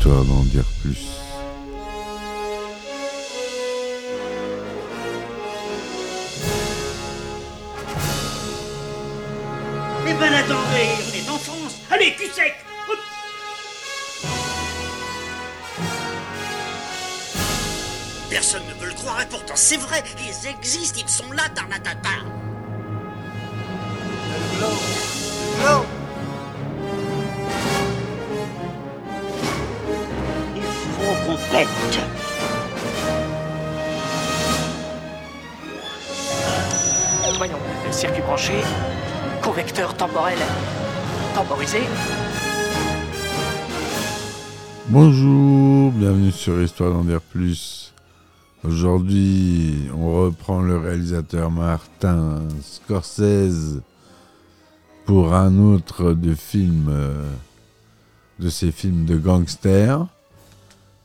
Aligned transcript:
histoire 0.00 0.24
d'en 0.24 0.42
dire 0.44 0.64
plus. 0.80 1.08
Eh 10.08 10.14
ben 10.14 10.32
attendez, 10.32 10.88
on 11.06 11.14
est 11.14 11.28
en 11.28 11.38
France 11.38 11.74
Allez, 11.90 12.14
cul 12.14 12.30
sec. 12.32 12.54
Personne 18.30 18.62
ne 18.68 18.80
veut 18.80 18.88
le 18.88 18.94
croire 18.94 19.20
et 19.20 19.26
pourtant 19.26 19.54
c'est 19.54 19.76
vrai, 19.76 20.02
ils 20.18 20.48
existent, 20.48 21.00
ils 21.04 21.10
sont 21.10 21.30
là, 21.32 21.42
Tarnatata 21.54 22.39
convecteur 39.42 39.94
temporel 39.94 40.38
temporisé. 41.34 41.80
Bonjour, 44.88 45.92
bienvenue 45.92 46.30
sur 46.30 46.60
Histoire 46.62 46.92
d'en 46.92 47.04
dire 47.04 47.20
plus. 47.20 47.92
Aujourd'hui, 48.64 49.90
on 49.94 50.24
reprend 50.24 50.62
le 50.62 50.78
réalisateur 50.78 51.50
Martin 51.50 52.42
Scorsese 52.62 53.82
pour 55.04 55.34
un 55.34 55.58
autre 55.58 56.14
de 56.14 56.34
euh, 56.88 57.30
de 58.38 58.48
ses 58.48 58.72
films 58.72 59.04
de 59.04 59.16
gangsters. 59.16 60.06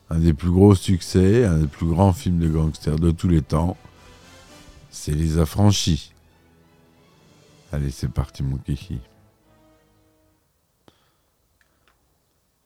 Un 0.09 0.19
des 0.19 0.33
plus 0.33 0.51
gros 0.51 0.75
succès, 0.75 1.43
un 1.43 1.57
des 1.57 1.67
plus 1.67 1.87
grands 1.87 2.13
films 2.13 2.39
de 2.39 2.47
gangsters 2.47 2.97
de 2.97 3.11
tous 3.11 3.27
les 3.27 3.41
temps. 3.41 3.75
C'est 4.89 5.11
Les 5.11 5.37
Affranchis. 5.37 6.14
Allez, 7.75 7.91
c'est 7.91 8.07
parti, 8.07 8.41
mon. 8.41 8.57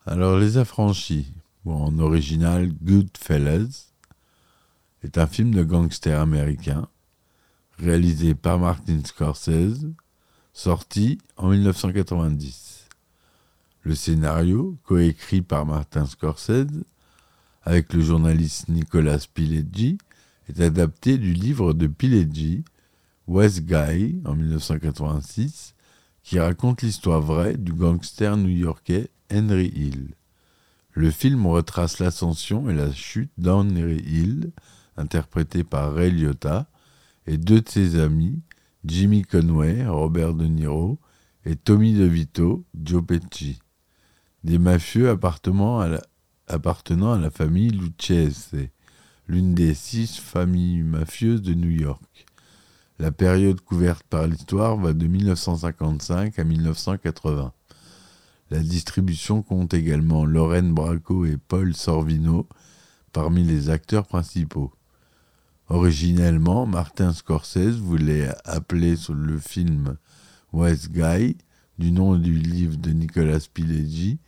Alors, 0.06 0.38
Les 0.38 0.58
Affranchis, 0.58 1.34
ou 1.66 1.74
en 1.74 1.98
original 1.98 2.72
Goodfellas, 2.72 3.92
est 5.02 5.18
un 5.18 5.26
film 5.26 5.52
de 5.52 5.64
gangster 5.64 6.22
américain 6.22 6.88
réalisé 7.80 8.36
par 8.36 8.60
Martin 8.60 9.04
Scorsese, 9.04 9.88
sorti 10.54 11.18
en 11.38 11.50
1990. 11.50 12.88
Le 13.82 13.96
scénario, 13.96 14.78
coécrit 14.84 15.42
par 15.42 15.66
Martin 15.66 16.06
Scorsese 16.06 16.84
avec 17.64 17.94
le 17.94 18.02
journaliste 18.02 18.70
Nicolas 18.70 19.26
Pileggi, 19.34 19.98
est 20.50 20.62
adapté 20.62 21.18
du 21.18 21.34
livre 21.34 21.74
de 21.74 21.88
Pileggi, 21.88 22.64
West 23.30 23.62
Guy, 23.62 24.20
en 24.26 24.34
1986, 24.34 25.76
qui 26.24 26.40
raconte 26.40 26.82
l'histoire 26.82 27.22
vraie 27.22 27.58
du 27.58 27.74
gangster 27.74 28.36
new-yorkais 28.36 29.12
Henry 29.32 29.68
Hill. 29.68 30.16
Le 30.94 31.12
film 31.12 31.46
retrace 31.46 32.00
l'ascension 32.00 32.72
et 32.72 32.74
la 32.74 32.92
chute 32.92 33.32
d'Henry 33.38 34.00
Hill, 34.00 34.52
interprété 34.98 35.64
par 35.64 35.94
Ray 35.94 36.10
Liotta, 36.10 36.72
et 37.28 37.38
deux 37.38 37.62
de 37.62 37.70
ses 37.70 38.00
amis, 38.00 38.42
Jimmy 38.84 39.22
Conway, 39.22 39.86
Robert 39.86 40.34
De 40.34 40.46
Niro, 40.46 40.98
et 41.46 41.56
Tommy 41.56 41.94
DeVito, 41.94 42.66
Joe 42.84 43.06
Pesci, 43.06 43.60
des 44.44 44.58
mafieux 44.58 45.08
appartenant 45.08 45.80
à 45.80 45.88
la, 45.88 46.02
appartenant 46.48 47.14
à 47.14 47.20
la 47.20 47.30
famille 47.30 47.70
Lucchese, 47.70 48.56
l'une 49.28 49.54
des 49.54 49.76
six 49.76 50.18
familles 50.18 50.82
mafieuses 50.82 51.44
de 51.44 51.54
New 51.54 51.70
York. 51.70 52.26
La 53.02 53.14
période 53.14 53.62
couverte 53.62 54.04
par 54.10 54.28
l'histoire 54.28 54.76
va 54.76 54.92
de 54.92 55.08
1955 55.08 56.38
à 56.38 56.44
1980. 56.44 57.54
La 58.52 58.60
distribution 58.60 59.42
compte 59.42 59.74
également 59.74 60.26
Lorraine 60.26 60.74
Bracco 60.74 61.26
et 61.26 61.38
Paul 61.38 61.74
Sorvino 61.74 62.46
parmi 63.14 63.46
les 63.46 63.70
acteurs 63.70 64.06
principaux. 64.06 64.74
Originellement, 65.70 66.66
Martin 66.66 67.14
Scorsese 67.14 67.80
voulait 67.80 68.32
appeler 68.44 68.96
le 69.08 69.40
film 69.40 69.96
West 70.52 70.92
Guy 70.92 71.38
du 71.78 71.94
nom 71.94 72.18
du 72.18 72.34
livre 72.34 72.76
de 72.76 72.92
Nicolas 72.92 73.40
Pileggi, 73.54 74.20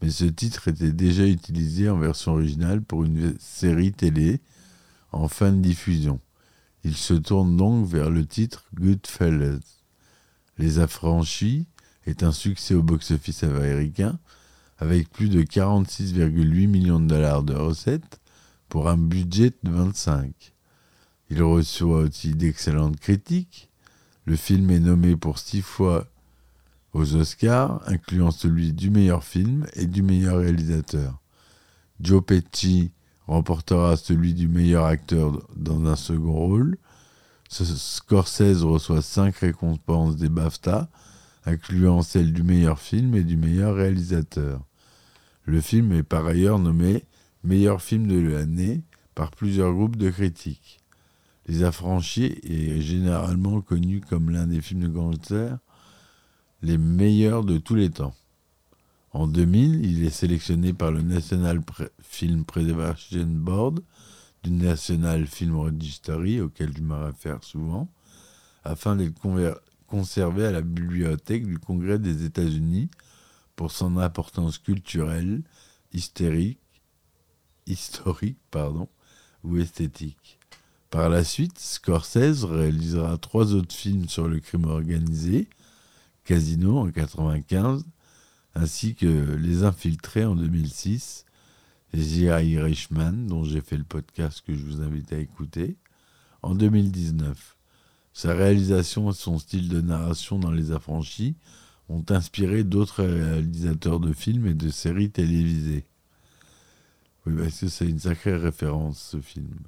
mais 0.00 0.10
ce 0.10 0.26
titre 0.26 0.68
était 0.68 0.92
déjà 0.92 1.26
utilisé 1.26 1.90
en 1.90 1.98
version 1.98 2.34
originale 2.34 2.80
pour 2.80 3.02
une 3.02 3.34
série 3.40 3.90
télé 3.90 4.40
en 5.10 5.26
fin 5.26 5.50
de 5.50 5.60
diffusion. 5.60 6.20
Il 6.84 6.96
se 6.96 7.14
tourne 7.14 7.56
donc 7.56 7.86
vers 7.86 8.10
le 8.10 8.26
titre 8.26 8.64
Goodfellas. 8.74 9.60
Les 10.58 10.78
Affranchis 10.78 11.66
est 12.06 12.22
un 12.22 12.32
succès 12.32 12.74
au 12.74 12.82
box-office 12.82 13.44
américain 13.44 14.18
avec 14.78 15.10
plus 15.10 15.28
de 15.28 15.42
46,8 15.42 16.66
millions 16.66 17.00
de 17.00 17.06
dollars 17.06 17.42
de 17.42 17.54
recettes 17.54 18.20
pour 18.68 18.88
un 18.88 18.96
budget 18.96 19.52
de 19.62 19.70
25. 19.70 20.54
Il 21.28 21.42
reçoit 21.42 22.00
aussi 22.00 22.34
d'excellentes 22.34 22.98
critiques. 22.98 23.70
Le 24.24 24.36
film 24.36 24.70
est 24.70 24.80
nommé 24.80 25.16
pour 25.16 25.38
six 25.38 25.62
fois 25.62 26.06
aux 26.92 27.14
Oscars, 27.14 27.82
incluant 27.86 28.30
celui 28.30 28.72
du 28.72 28.90
meilleur 28.90 29.22
film 29.22 29.66
et 29.74 29.86
du 29.86 30.02
meilleur 30.02 30.38
réalisateur. 30.38 31.20
Joe 32.00 32.24
Pesci 32.24 32.90
remportera 33.30 33.96
celui 33.96 34.34
du 34.34 34.48
meilleur 34.48 34.84
acteur 34.86 35.46
dans 35.54 35.84
un 35.86 35.94
second 35.94 36.32
rôle. 36.32 36.76
Scorsese 37.48 38.64
reçoit 38.64 39.02
cinq 39.02 39.36
récompenses 39.36 40.16
des 40.16 40.28
BAFTA, 40.28 40.88
incluant 41.46 42.02
celle 42.02 42.32
du 42.32 42.42
meilleur 42.42 42.80
film 42.80 43.14
et 43.14 43.22
du 43.22 43.36
meilleur 43.36 43.76
réalisateur. 43.76 44.60
Le 45.44 45.60
film 45.60 45.92
est 45.92 46.02
par 46.02 46.26
ailleurs 46.26 46.58
nommé 46.58 47.04
meilleur 47.44 47.80
film 47.80 48.08
de 48.08 48.18
l'année 48.18 48.82
par 49.14 49.30
plusieurs 49.30 49.72
groupes 49.74 49.96
de 49.96 50.10
critiques. 50.10 50.80
Les 51.46 51.62
Affranchis 51.62 52.40
est 52.42 52.80
généralement 52.80 53.60
connu 53.60 54.00
comme 54.00 54.30
l'un 54.30 54.48
des 54.48 54.60
films 54.60 54.82
de 54.82 54.88
gangsters 54.88 55.58
les 56.62 56.78
meilleurs 56.78 57.44
de 57.44 57.58
tous 57.58 57.74
les 57.76 57.90
temps. 57.90 58.14
En 59.12 59.26
2000, 59.26 59.84
il 59.84 60.04
est 60.04 60.10
sélectionné 60.10 60.72
par 60.72 60.92
le 60.92 61.02
National 61.02 61.60
Film 62.00 62.44
Preservation 62.44 63.26
Board 63.26 63.80
du 64.44 64.52
National 64.52 65.26
Film 65.26 65.56
Registry, 65.56 66.40
auquel 66.40 66.76
je 66.76 66.82
me 66.82 66.94
réfère 66.94 67.42
souvent, 67.42 67.88
afin 68.62 68.94
d'être 68.94 69.14
conservé 69.88 70.46
à 70.46 70.52
la 70.52 70.62
bibliothèque 70.62 71.44
du 71.44 71.58
Congrès 71.58 71.98
des 71.98 72.24
États-Unis 72.24 72.88
pour 73.56 73.72
son 73.72 73.96
importance 73.96 74.58
culturelle, 74.58 75.42
hystérique, 75.92 76.60
historique 77.66 78.38
pardon, 78.52 78.88
ou 79.42 79.56
esthétique. 79.56 80.38
Par 80.90 81.08
la 81.08 81.24
suite, 81.24 81.58
Scorsese 81.58 82.44
réalisera 82.44 83.18
trois 83.18 83.54
autres 83.54 83.74
films 83.74 84.08
sur 84.08 84.28
le 84.28 84.38
crime 84.38 84.66
organisé, 84.66 85.48
Casino 86.24 86.78
en 86.78 86.84
1995, 86.84 87.84
ainsi 88.54 88.94
que 88.94 89.34
Les 89.36 89.64
Infiltrés 89.64 90.24
en 90.24 90.34
2006, 90.34 91.24
et 91.92 91.98
The 91.98 92.44
Irishman, 92.44 93.26
dont 93.26 93.44
j'ai 93.44 93.60
fait 93.60 93.76
le 93.76 93.84
podcast 93.84 94.42
que 94.46 94.54
je 94.54 94.64
vous 94.64 94.82
invite 94.82 95.12
à 95.12 95.18
écouter, 95.18 95.76
en 96.42 96.54
2019. 96.54 97.56
Sa 98.12 98.34
réalisation 98.34 99.10
et 99.10 99.14
son 99.14 99.38
style 99.38 99.68
de 99.68 99.80
narration 99.80 100.38
dans 100.38 100.50
Les 100.50 100.72
Affranchis 100.72 101.36
ont 101.88 102.04
inspiré 102.10 102.64
d'autres 102.64 103.04
réalisateurs 103.04 104.00
de 104.00 104.12
films 104.12 104.46
et 104.46 104.54
de 104.54 104.68
séries 104.68 105.10
télévisées. 105.10 105.84
Oui, 107.26 107.34
parce 107.36 107.60
que 107.60 107.68
c'est 107.68 107.88
une 107.88 107.98
sacrée 107.98 108.36
référence, 108.36 109.00
ce 109.00 109.20
film. 109.20 109.58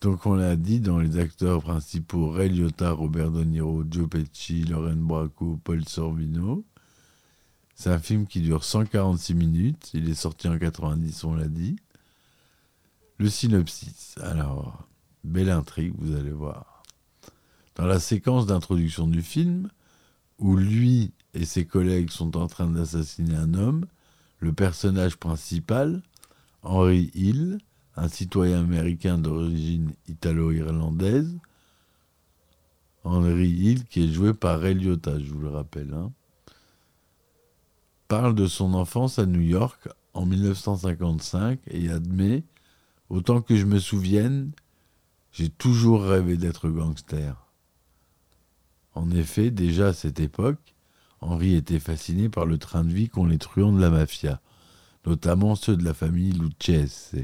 Donc 0.00 0.26
on 0.26 0.34
l'a 0.34 0.56
dit, 0.56 0.80
dans 0.80 0.98
les 0.98 1.18
acteurs 1.18 1.62
principaux, 1.62 2.30
Ray 2.30 2.50
Liotta, 2.50 2.90
Robert 2.90 3.30
De 3.30 3.44
Niro, 3.44 3.84
Joe 3.88 4.08
Pesci, 4.08 4.64
Lorraine 4.64 5.00
Bracco, 5.00 5.58
Paul 5.62 5.86
Sorvino. 5.88 6.64
C'est 7.82 7.90
un 7.90 7.98
film 7.98 8.28
qui 8.28 8.40
dure 8.40 8.62
146 8.62 9.34
minutes. 9.34 9.90
Il 9.92 10.08
est 10.08 10.14
sorti 10.14 10.46
en 10.46 10.56
90, 10.56 11.24
on 11.24 11.34
l'a 11.34 11.48
dit. 11.48 11.74
Le 13.18 13.28
synopsis. 13.28 14.14
Alors, 14.22 14.86
belle 15.24 15.50
intrigue, 15.50 15.92
vous 15.98 16.14
allez 16.14 16.30
voir. 16.30 16.84
Dans 17.74 17.86
la 17.86 17.98
séquence 17.98 18.46
d'introduction 18.46 19.08
du 19.08 19.20
film, 19.20 19.68
où 20.38 20.56
lui 20.56 21.10
et 21.34 21.44
ses 21.44 21.64
collègues 21.64 22.10
sont 22.10 22.36
en 22.36 22.46
train 22.46 22.68
d'assassiner 22.68 23.34
un 23.34 23.52
homme, 23.54 23.86
le 24.38 24.52
personnage 24.52 25.16
principal, 25.16 26.02
Henry 26.62 27.10
Hill, 27.14 27.58
un 27.96 28.06
citoyen 28.06 28.60
américain 28.60 29.18
d'origine 29.18 29.92
italo-irlandaise, 30.06 31.36
Henry 33.02 33.50
Hill, 33.50 33.84
qui 33.86 34.04
est 34.04 34.12
joué 34.12 34.34
par 34.34 34.60
Ray 34.60 34.80
je 34.80 35.32
vous 35.32 35.40
le 35.40 35.48
rappelle, 35.48 35.92
hein, 35.94 36.12
parle 38.12 38.34
de 38.34 38.46
son 38.46 38.74
enfance 38.74 39.18
à 39.18 39.24
New 39.24 39.40
York 39.40 39.88
en 40.12 40.26
1955 40.26 41.60
et 41.66 41.88
admet 41.88 42.44
Autant 43.08 43.40
que 43.40 43.56
je 43.56 43.64
me 43.64 43.78
souvienne, 43.78 44.52
j'ai 45.32 45.48
toujours 45.48 46.02
rêvé 46.02 46.36
d'être 46.36 46.68
gangster. 46.68 47.34
En 48.94 49.10
effet, 49.12 49.50
déjà 49.50 49.86
à 49.86 49.92
cette 49.94 50.20
époque, 50.20 50.74
Henri 51.22 51.54
était 51.54 51.78
fasciné 51.78 52.28
par 52.28 52.44
le 52.44 52.58
train 52.58 52.84
de 52.84 52.92
vie 52.92 53.08
qu'ont 53.08 53.24
les 53.24 53.38
truands 53.38 53.72
de 53.72 53.80
la 53.80 53.88
mafia, 53.88 54.42
notamment 55.06 55.54
ceux 55.54 55.78
de 55.78 55.84
la 55.84 55.94
famille 55.94 56.32
Lucchese, 56.32 57.14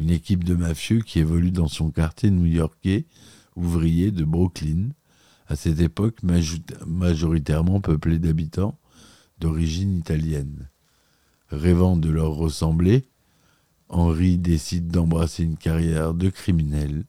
une 0.00 0.10
équipe 0.10 0.42
de 0.42 0.56
mafieux 0.56 1.02
qui 1.02 1.20
évolue 1.20 1.52
dans 1.52 1.68
son 1.68 1.92
quartier 1.92 2.32
new-yorkais 2.32 3.06
ouvrier 3.54 4.10
de 4.10 4.24
Brooklyn, 4.24 4.88
à 5.46 5.54
cette 5.54 5.78
époque 5.78 6.24
majoritairement 6.24 7.80
peuplé 7.80 8.18
d'habitants 8.18 8.76
d'origine 9.40 9.96
italienne. 9.96 10.68
Rêvant 11.48 11.96
de 11.96 12.10
leur 12.10 12.32
ressembler, 12.34 13.08
Henri 13.88 14.38
décide 14.38 14.88
d'embrasser 14.88 15.42
une 15.42 15.56
carrière 15.56 16.14
de 16.14 16.28
criminel. 16.28 17.04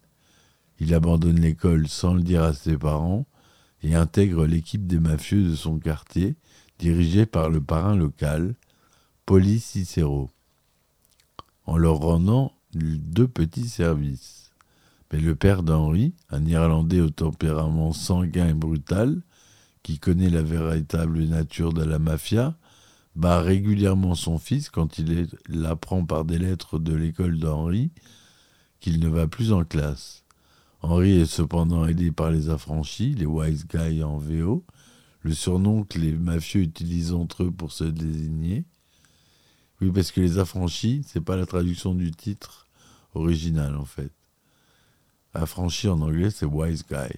Il 0.80 0.96
abandonne 0.96 1.40
l'école 1.40 1.88
sans 1.88 2.16
le 2.16 2.24
dire 2.24 2.42
à 2.42 2.54
ses 2.54 2.78
parents 2.78 3.28
et 3.84 3.94
intègre 3.94 4.46
l'équipe 4.46 4.88
des 4.88 5.00
mafieux 5.00 5.44
de 5.44 5.56
son 5.56 5.78
quartier, 5.78 6.36
dirigée 6.80 7.28
par 7.28 7.50
le 7.50 7.62
parrain 7.62 7.96
local, 7.96 8.56
Poli 9.26 9.60
Cicero, 9.60 10.32
en 11.66 11.78
leur 11.78 11.98
rendant 11.98 12.54
deux 12.74 13.28
petits 13.28 13.70
services. 13.70 14.52
Mais 15.12 15.20
le 15.20 15.36
père 15.36 15.62
d'Henri, 15.62 16.14
un 16.30 16.46
Irlandais 16.46 17.02
au 17.02 17.10
tempérament 17.10 17.94
sanguin 17.94 18.48
et 18.48 18.54
brutal, 18.54 19.22
qui 19.84 20.00
connaît 20.00 20.30
la 20.30 20.44
véritable 20.44 21.24
nature 21.24 21.74
de 21.74 21.84
la 21.84 22.00
mafia, 22.00 22.56
bat 23.16 23.42
régulièrement 23.42 24.16
son 24.16 24.38
fils 24.38 24.70
quand 24.70 24.98
il 24.98 25.28
l'apprend 25.48 26.06
par 26.06 26.26
des 26.26 26.40
lettres 26.40 26.80
de 26.80 26.94
l'école 26.94 27.40
d'Henri 27.40 27.92
qu'il 28.80 29.00
ne 29.00 29.10
va 29.10 29.28
plus 29.28 29.52
en 29.52 29.64
classe. 29.64 30.24
Henri 30.82 31.20
est 31.20 31.26
cependant 31.26 31.86
aidé 31.86 32.12
par 32.12 32.32
les 32.32 32.50
affranchis, 32.50 33.14
les 33.14 33.26
wise 33.26 33.68
guys 33.68 34.04
en 34.04 34.18
VO, 34.18 34.66
le 35.22 35.34
surnom 35.34 35.84
que 35.84 36.00
les 36.00 36.14
mafieux 36.14 36.62
utilisent 36.62 37.14
entre 37.14 37.44
eux 37.44 37.52
pour 37.52 37.72
se 37.72 37.84
désigner. 37.84 38.66
Oui, 39.80 39.92
parce 39.92 40.12
que 40.12 40.22
les 40.22 40.40
affranchis, 40.40 41.04
c'est 41.06 41.22
pas 41.22 41.36
la 41.38 41.46
traduction 41.46 41.94
du 41.94 42.12
titre 42.12 42.68
original 43.14 43.76
en 43.76 43.86
fait. 43.86 44.12
Affranchi 45.34 45.88
en 45.88 46.02
anglais, 46.02 46.32
c'est 46.32 46.46
wise 46.46 46.84
guy, 46.90 47.14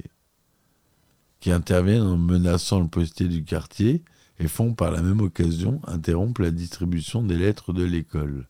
qui 1.43 1.51
interviennent 1.51 2.03
en 2.03 2.15
menaçant 2.15 2.79
le 2.79 2.87
postier 2.87 3.27
du 3.27 3.43
quartier 3.43 4.01
et 4.39 4.47
font 4.47 4.73
par 4.73 4.91
la 4.91 5.01
même 5.01 5.19
occasion 5.19 5.81
interrompre 5.87 6.41
la 6.41 6.51
distribution 6.51 7.21
des 7.21 7.35
lettres 7.35 7.73
de 7.73 7.83
l'école. 7.83 8.47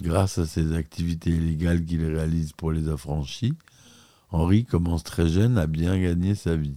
Grâce 0.00 0.38
à 0.38 0.46
ces 0.46 0.74
activités 0.74 1.30
illégales 1.30 1.84
qu'il 1.84 2.04
réalise 2.04 2.52
pour 2.52 2.70
les 2.70 2.88
affranchis, 2.88 3.54
Henri 4.30 4.64
commence 4.64 5.02
très 5.02 5.26
jeune 5.26 5.58
à 5.58 5.66
bien 5.66 6.00
gagner 6.00 6.36
sa 6.36 6.54
vie. 6.54 6.76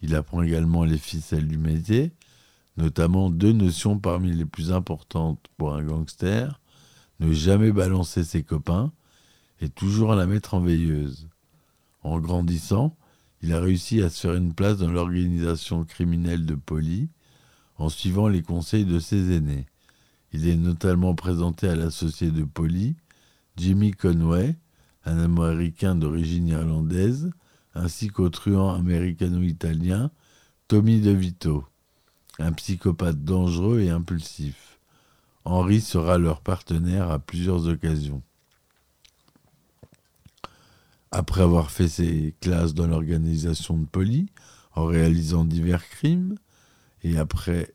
Il 0.00 0.12
apprend 0.16 0.42
également 0.42 0.82
les 0.82 0.98
ficelles 0.98 1.46
du 1.46 1.58
métier, 1.58 2.10
notamment 2.76 3.30
deux 3.30 3.52
notions 3.52 4.00
parmi 4.00 4.32
les 4.32 4.44
plus 4.44 4.72
importantes 4.72 5.46
pour 5.56 5.72
un 5.72 5.84
gangster, 5.84 6.60
ne 7.20 7.32
jamais 7.32 7.70
balancer 7.70 8.24
ses 8.24 8.42
copains 8.42 8.90
et 9.60 9.68
toujours 9.68 10.16
la 10.16 10.26
mettre 10.26 10.54
en 10.54 10.60
veilleuse. 10.60 11.28
En 12.02 12.18
grandissant, 12.18 12.96
il 13.42 13.52
a 13.52 13.60
réussi 13.60 14.02
à 14.02 14.08
se 14.08 14.20
faire 14.20 14.34
une 14.36 14.54
place 14.54 14.78
dans 14.78 14.90
l'organisation 14.90 15.84
criminelle 15.84 16.46
de 16.46 16.54
Poli 16.54 17.08
en 17.76 17.88
suivant 17.88 18.28
les 18.28 18.42
conseils 18.42 18.84
de 18.84 19.00
ses 19.00 19.32
aînés. 19.32 19.66
Il 20.32 20.48
est 20.48 20.56
notamment 20.56 21.14
présenté 21.14 21.68
à 21.68 21.74
l'associé 21.74 22.30
de 22.30 22.44
Polly, 22.44 22.94
Jimmy 23.56 23.90
Conway, 23.90 24.56
un 25.04 25.18
Américain 25.18 25.94
d'origine 25.94 26.48
irlandaise, 26.48 27.30
ainsi 27.74 28.08
qu'au 28.08 28.28
truand 28.28 28.74
américano-italien 28.74 30.10
Tommy 30.68 31.00
DeVito, 31.00 31.64
un 32.38 32.52
psychopathe 32.52 33.24
dangereux 33.24 33.80
et 33.80 33.90
impulsif. 33.90 34.78
Henri 35.44 35.80
sera 35.80 36.18
leur 36.18 36.40
partenaire 36.40 37.10
à 37.10 37.18
plusieurs 37.18 37.66
occasions. 37.66 38.22
Après 41.12 41.42
avoir 41.42 41.70
fait 41.70 41.88
ses 41.88 42.34
classes 42.40 42.74
dans 42.74 42.86
l'organisation 42.86 43.78
de 43.78 43.84
Polly, 43.84 44.26
en 44.74 44.86
réalisant 44.86 45.44
divers 45.44 45.86
crimes, 45.88 46.36
et 47.02 47.18
après 47.18 47.70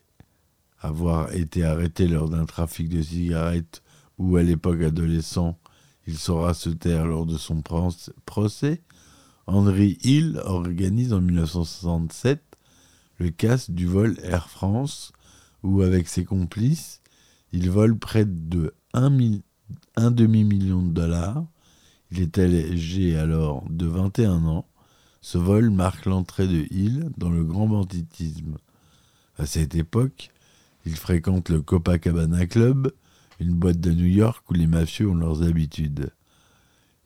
avoir 0.80 1.34
été 1.34 1.64
arrêté 1.64 2.08
lors 2.08 2.30
d'un 2.30 2.46
trafic 2.46 2.90
de 2.90 3.02
cigarettes 3.02 3.84
ou 4.18 4.38
à 4.38 4.44
l'époque 4.44 4.82
adolescent, 4.82 5.58
il 6.08 6.18
saura 6.18 6.54
se 6.54 6.70
taire 6.70 7.06
lors 7.06 7.26
de 7.26 7.38
son 7.38 7.62
procès, 8.26 8.82
Henry 9.48 9.98
Hill 10.04 10.42
organise 10.44 11.14
en 11.14 11.22
1967 11.22 12.44
le 13.18 13.30
casse 13.30 13.72
du 13.72 13.86
vol 13.88 14.18
Air 14.24 14.50
France 14.50 15.14
où, 15.64 15.82
avec 15.82 16.08
ses 16.08 16.26
complices, 16.26 17.02
il 17.54 17.70
vole 17.70 17.98
près 17.98 18.26
de 18.26 18.74
un 18.94 20.12
demi-million 20.12 20.82
de 20.82 20.92
dollars. 20.92 21.46
Il 22.12 22.22
est 22.22 22.38
âgé 22.40 23.18
alors 23.18 23.66
de 23.70 23.86
21 23.86 24.46
ans. 24.46 24.66
Ce 25.22 25.38
vol 25.38 25.70
marque 25.70 26.06
l'entrée 26.06 26.48
de 26.48 26.66
Hill 26.72 27.10
dans 27.18 27.30
le 27.30 27.44
grand 27.44 27.68
banditisme. 27.68 28.58
À 29.38 29.46
cette 29.46 29.76
époque, 29.76 30.30
il 30.86 30.96
fréquente 30.96 31.50
le 31.50 31.62
Copacabana 31.62 32.46
Club, 32.46 32.92
une 33.40 33.54
boîte 33.54 33.80
de 33.80 33.92
New 33.92 34.06
York 34.06 34.50
où 34.50 34.54
les 34.54 34.68
mafieux 34.68 35.10
ont 35.10 35.16
leurs 35.16 35.44
habitudes. 35.44 36.12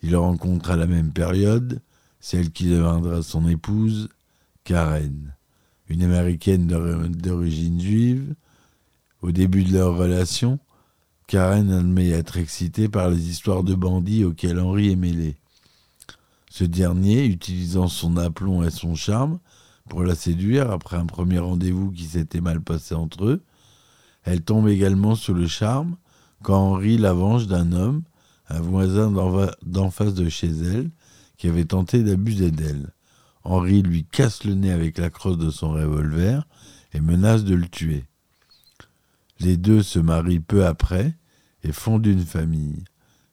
Il 0.03 0.15
rencontre 0.15 0.71
à 0.71 0.75
la 0.77 0.87
même 0.87 1.11
période 1.11 1.81
celle 2.19 2.51
qui 2.51 2.65
deviendra 2.65 3.23
son 3.23 3.47
épouse, 3.47 4.09
Karen, 4.63 5.35
une 5.89 6.03
américaine 6.03 6.67
d'origine 6.67 7.81
juive. 7.81 8.35
Au 9.21 9.31
début 9.31 9.63
de 9.63 9.73
leur 9.73 9.97
relation, 9.97 10.59
Karen 11.31 11.71
admet 11.71 12.09
être 12.09 12.35
excitée 12.35 12.89
par 12.89 13.09
les 13.09 13.29
histoires 13.29 13.63
de 13.63 13.73
bandits 13.73 14.25
auxquelles 14.25 14.59
Henri 14.59 14.91
est 14.91 14.97
mêlé. 14.97 15.37
Ce 16.49 16.65
dernier, 16.65 17.25
utilisant 17.25 17.87
son 17.87 18.17
aplomb 18.17 18.63
et 18.63 18.69
son 18.69 18.95
charme, 18.95 19.39
pour 19.87 20.03
la 20.03 20.13
séduire 20.13 20.71
après 20.71 20.97
un 20.97 21.05
premier 21.05 21.39
rendez-vous 21.39 21.89
qui 21.89 22.03
s'était 22.03 22.41
mal 22.41 22.59
passé 22.59 22.95
entre 22.95 23.23
eux. 23.23 23.43
Elle 24.25 24.41
tombe 24.41 24.67
également 24.67 25.15
sous 25.15 25.33
le 25.33 25.47
charme 25.47 25.95
quand 26.43 26.57
Henri 26.57 26.97
la 26.97 27.13
venge 27.13 27.47
d'un 27.47 27.71
homme, 27.71 28.03
un 28.49 28.59
voisin 28.59 29.09
d'en 29.63 29.89
face 29.89 30.13
de 30.13 30.27
chez 30.27 30.49
elle, 30.49 30.91
qui 31.37 31.47
avait 31.47 31.63
tenté 31.63 32.03
d'abuser 32.03 32.51
d'elle. 32.51 32.91
Henri 33.45 33.83
lui 33.83 34.03
casse 34.03 34.43
le 34.43 34.53
nez 34.53 34.73
avec 34.73 34.97
la 34.97 35.09
crosse 35.09 35.37
de 35.37 35.49
son 35.49 35.69
revolver 35.69 36.45
et 36.93 36.99
menace 36.99 37.45
de 37.45 37.55
le 37.55 37.69
tuer. 37.69 38.03
Les 39.39 39.55
deux 39.55 39.81
se 39.81 39.97
marient 39.97 40.41
peu 40.41 40.65
après 40.65 41.15
et 41.63 41.71
fondent 41.71 42.05
une 42.05 42.25
famille. 42.25 42.83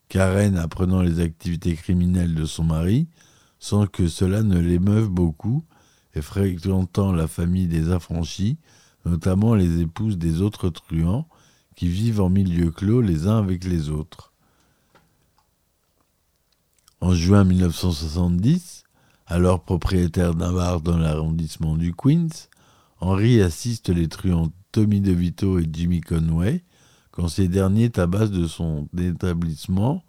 Karen, 0.08 0.56
apprenant 0.56 1.02
les 1.02 1.20
activités 1.20 1.74
criminelles 1.74 2.34
de 2.34 2.44
son 2.44 2.64
mari, 2.64 3.08
sans 3.58 3.86
que 3.86 4.08
cela 4.08 4.42
ne 4.42 4.58
l'émeuve 4.58 5.08
beaucoup, 5.08 5.64
et 6.14 6.22
fréquentant 6.22 7.12
la 7.12 7.28
famille 7.28 7.66
des 7.66 7.90
affranchis, 7.90 8.58
notamment 9.04 9.54
les 9.54 9.80
épouses 9.80 10.18
des 10.18 10.40
autres 10.40 10.70
truands, 10.70 11.28
qui 11.76 11.88
vivent 11.88 12.20
en 12.20 12.28
milieu 12.28 12.70
clos 12.70 13.00
les 13.00 13.26
uns 13.26 13.38
avec 13.38 13.64
les 13.64 13.90
autres. 13.90 14.32
En 17.00 17.14
juin 17.14 17.44
1970, 17.44 18.82
alors 19.26 19.62
propriétaire 19.62 20.34
d'un 20.34 20.52
bar 20.52 20.80
dans 20.80 20.98
l'arrondissement 20.98 21.76
du 21.76 21.94
Queens, 21.94 22.48
Henry 23.00 23.40
assiste 23.40 23.90
les 23.90 24.08
truands 24.08 24.50
Tommy 24.72 25.00
DeVito 25.00 25.60
et 25.60 25.68
Jimmy 25.70 26.00
Conway 26.00 26.64
quand 27.18 27.26
ces 27.26 27.48
derniers 27.48 27.90
tabassent 27.90 28.30
de 28.30 28.46
son 28.46 28.88
établissement 28.96 30.04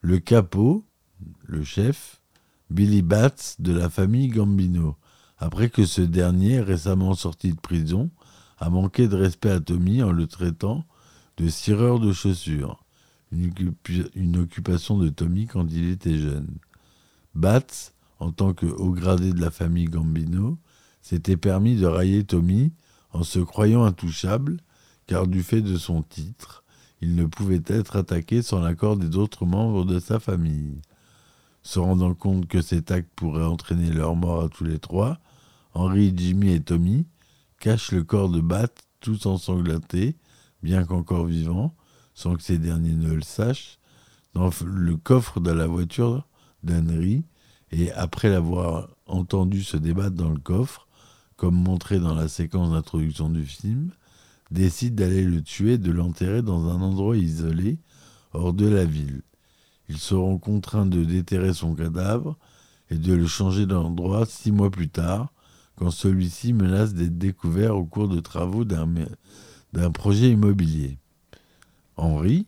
le 0.00 0.18
capot, 0.18 0.82
le 1.44 1.62
chef, 1.62 2.22
Billy 2.70 3.02
Batts 3.02 3.56
de 3.58 3.74
la 3.74 3.90
famille 3.90 4.28
Gambino, 4.28 4.96
après 5.36 5.68
que 5.68 5.84
ce 5.84 6.00
dernier, 6.00 6.60
récemment 6.60 7.14
sorti 7.14 7.52
de 7.52 7.60
prison, 7.60 8.10
a 8.56 8.70
manqué 8.70 9.08
de 9.08 9.16
respect 9.16 9.50
à 9.50 9.60
Tommy 9.60 10.02
en 10.02 10.10
le 10.10 10.26
traitant 10.26 10.86
de 11.36 11.48
cireur 11.48 12.00
de 12.00 12.14
chaussures, 12.14 12.82
une, 13.30 14.38
occupation 14.38 14.96
de 14.96 15.10
Tommy 15.10 15.46
quand 15.46 15.66
il 15.70 15.90
était 15.90 16.16
jeune. 16.16 16.48
Batts, 17.34 17.92
en 18.20 18.32
tant 18.32 18.54
que 18.54 18.64
haut 18.64 18.92
gradé 18.92 19.34
de 19.34 19.40
la 19.42 19.50
famille 19.50 19.84
Gambino, 19.84 20.56
s'était 21.02 21.36
permis 21.36 21.76
de 21.76 21.84
railler 21.84 22.24
Tommy 22.24 22.72
en 23.12 23.22
se 23.22 23.38
croyant 23.38 23.84
intouchable, 23.84 24.56
car 25.06 25.26
du 25.26 25.42
fait 25.42 25.62
de 25.62 25.76
son 25.76 26.02
titre, 26.02 26.64
il 27.00 27.14
ne 27.14 27.26
pouvait 27.26 27.62
être 27.66 27.96
attaqué 27.96 28.42
sans 28.42 28.60
l'accord 28.60 28.96
des 28.96 29.16
autres 29.16 29.44
membres 29.44 29.84
de 29.84 29.98
sa 29.98 30.18
famille. 30.18 30.80
Se 31.62 31.78
rendant 31.78 32.14
compte 32.14 32.46
que 32.46 32.62
cet 32.62 32.90
acte 32.90 33.10
pourrait 33.16 33.44
entraîner 33.44 33.90
leur 33.90 34.16
mort 34.16 34.44
à 34.44 34.48
tous 34.48 34.64
les 34.64 34.78
trois, 34.78 35.18
Henry, 35.74 36.12
Jimmy 36.16 36.52
et 36.52 36.60
Tommy 36.60 37.06
cachent 37.60 37.92
le 37.92 38.02
corps 38.02 38.30
de 38.30 38.40
Bat, 38.40 38.68
tous 39.00 39.26
ensanglantés, 39.26 40.16
bien 40.62 40.84
qu'encore 40.84 41.26
vivant, 41.26 41.74
sans 42.14 42.34
que 42.34 42.42
ces 42.42 42.58
derniers 42.58 42.94
ne 42.94 43.12
le 43.12 43.22
sachent, 43.22 43.78
dans 44.32 44.50
le 44.64 44.96
coffre 44.96 45.40
de 45.40 45.50
la 45.50 45.66
voiture 45.66 46.26
d'Henry, 46.62 47.24
et 47.72 47.92
après 47.92 48.30
l'avoir 48.30 48.88
entendu 49.06 49.62
se 49.62 49.76
débattre 49.76 50.16
dans 50.16 50.30
le 50.30 50.38
coffre, 50.38 50.86
comme 51.36 51.54
montré 51.54 51.98
dans 51.98 52.14
la 52.14 52.28
séquence 52.28 52.70
d'introduction 52.70 53.28
du 53.28 53.44
film, 53.44 53.90
décide 54.50 54.94
d'aller 54.94 55.24
le 55.24 55.42
tuer 55.42 55.74
et 55.74 55.78
de 55.78 55.90
l'enterrer 55.90 56.42
dans 56.42 56.68
un 56.68 56.80
endroit 56.80 57.16
isolé, 57.16 57.78
hors 58.32 58.52
de 58.52 58.66
la 58.66 58.84
ville. 58.84 59.22
Ils 59.88 59.98
seront 59.98 60.38
contraints 60.38 60.86
de 60.86 61.04
déterrer 61.04 61.54
son 61.54 61.74
cadavre 61.74 62.36
et 62.90 62.98
de 62.98 63.12
le 63.12 63.26
changer 63.26 63.66
d'endroit 63.66 64.26
six 64.26 64.52
mois 64.52 64.70
plus 64.70 64.88
tard, 64.88 65.32
quand 65.76 65.90
celui-ci 65.90 66.52
menace 66.52 66.94
d'être 66.94 67.18
découvert 67.18 67.76
au 67.76 67.84
cours 67.84 68.08
de 68.08 68.20
travaux 68.20 68.64
d'un 68.64 69.90
projet 69.92 70.30
immobilier. 70.30 70.98
Henri, 71.96 72.46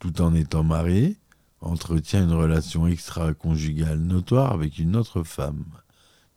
tout 0.00 0.20
en 0.20 0.34
étant 0.34 0.64
marié, 0.64 1.16
entretient 1.60 2.24
une 2.24 2.32
relation 2.32 2.86
extra-conjugale 2.86 4.00
notoire 4.00 4.52
avec 4.52 4.78
une 4.78 4.96
autre 4.96 5.22
femme, 5.22 5.64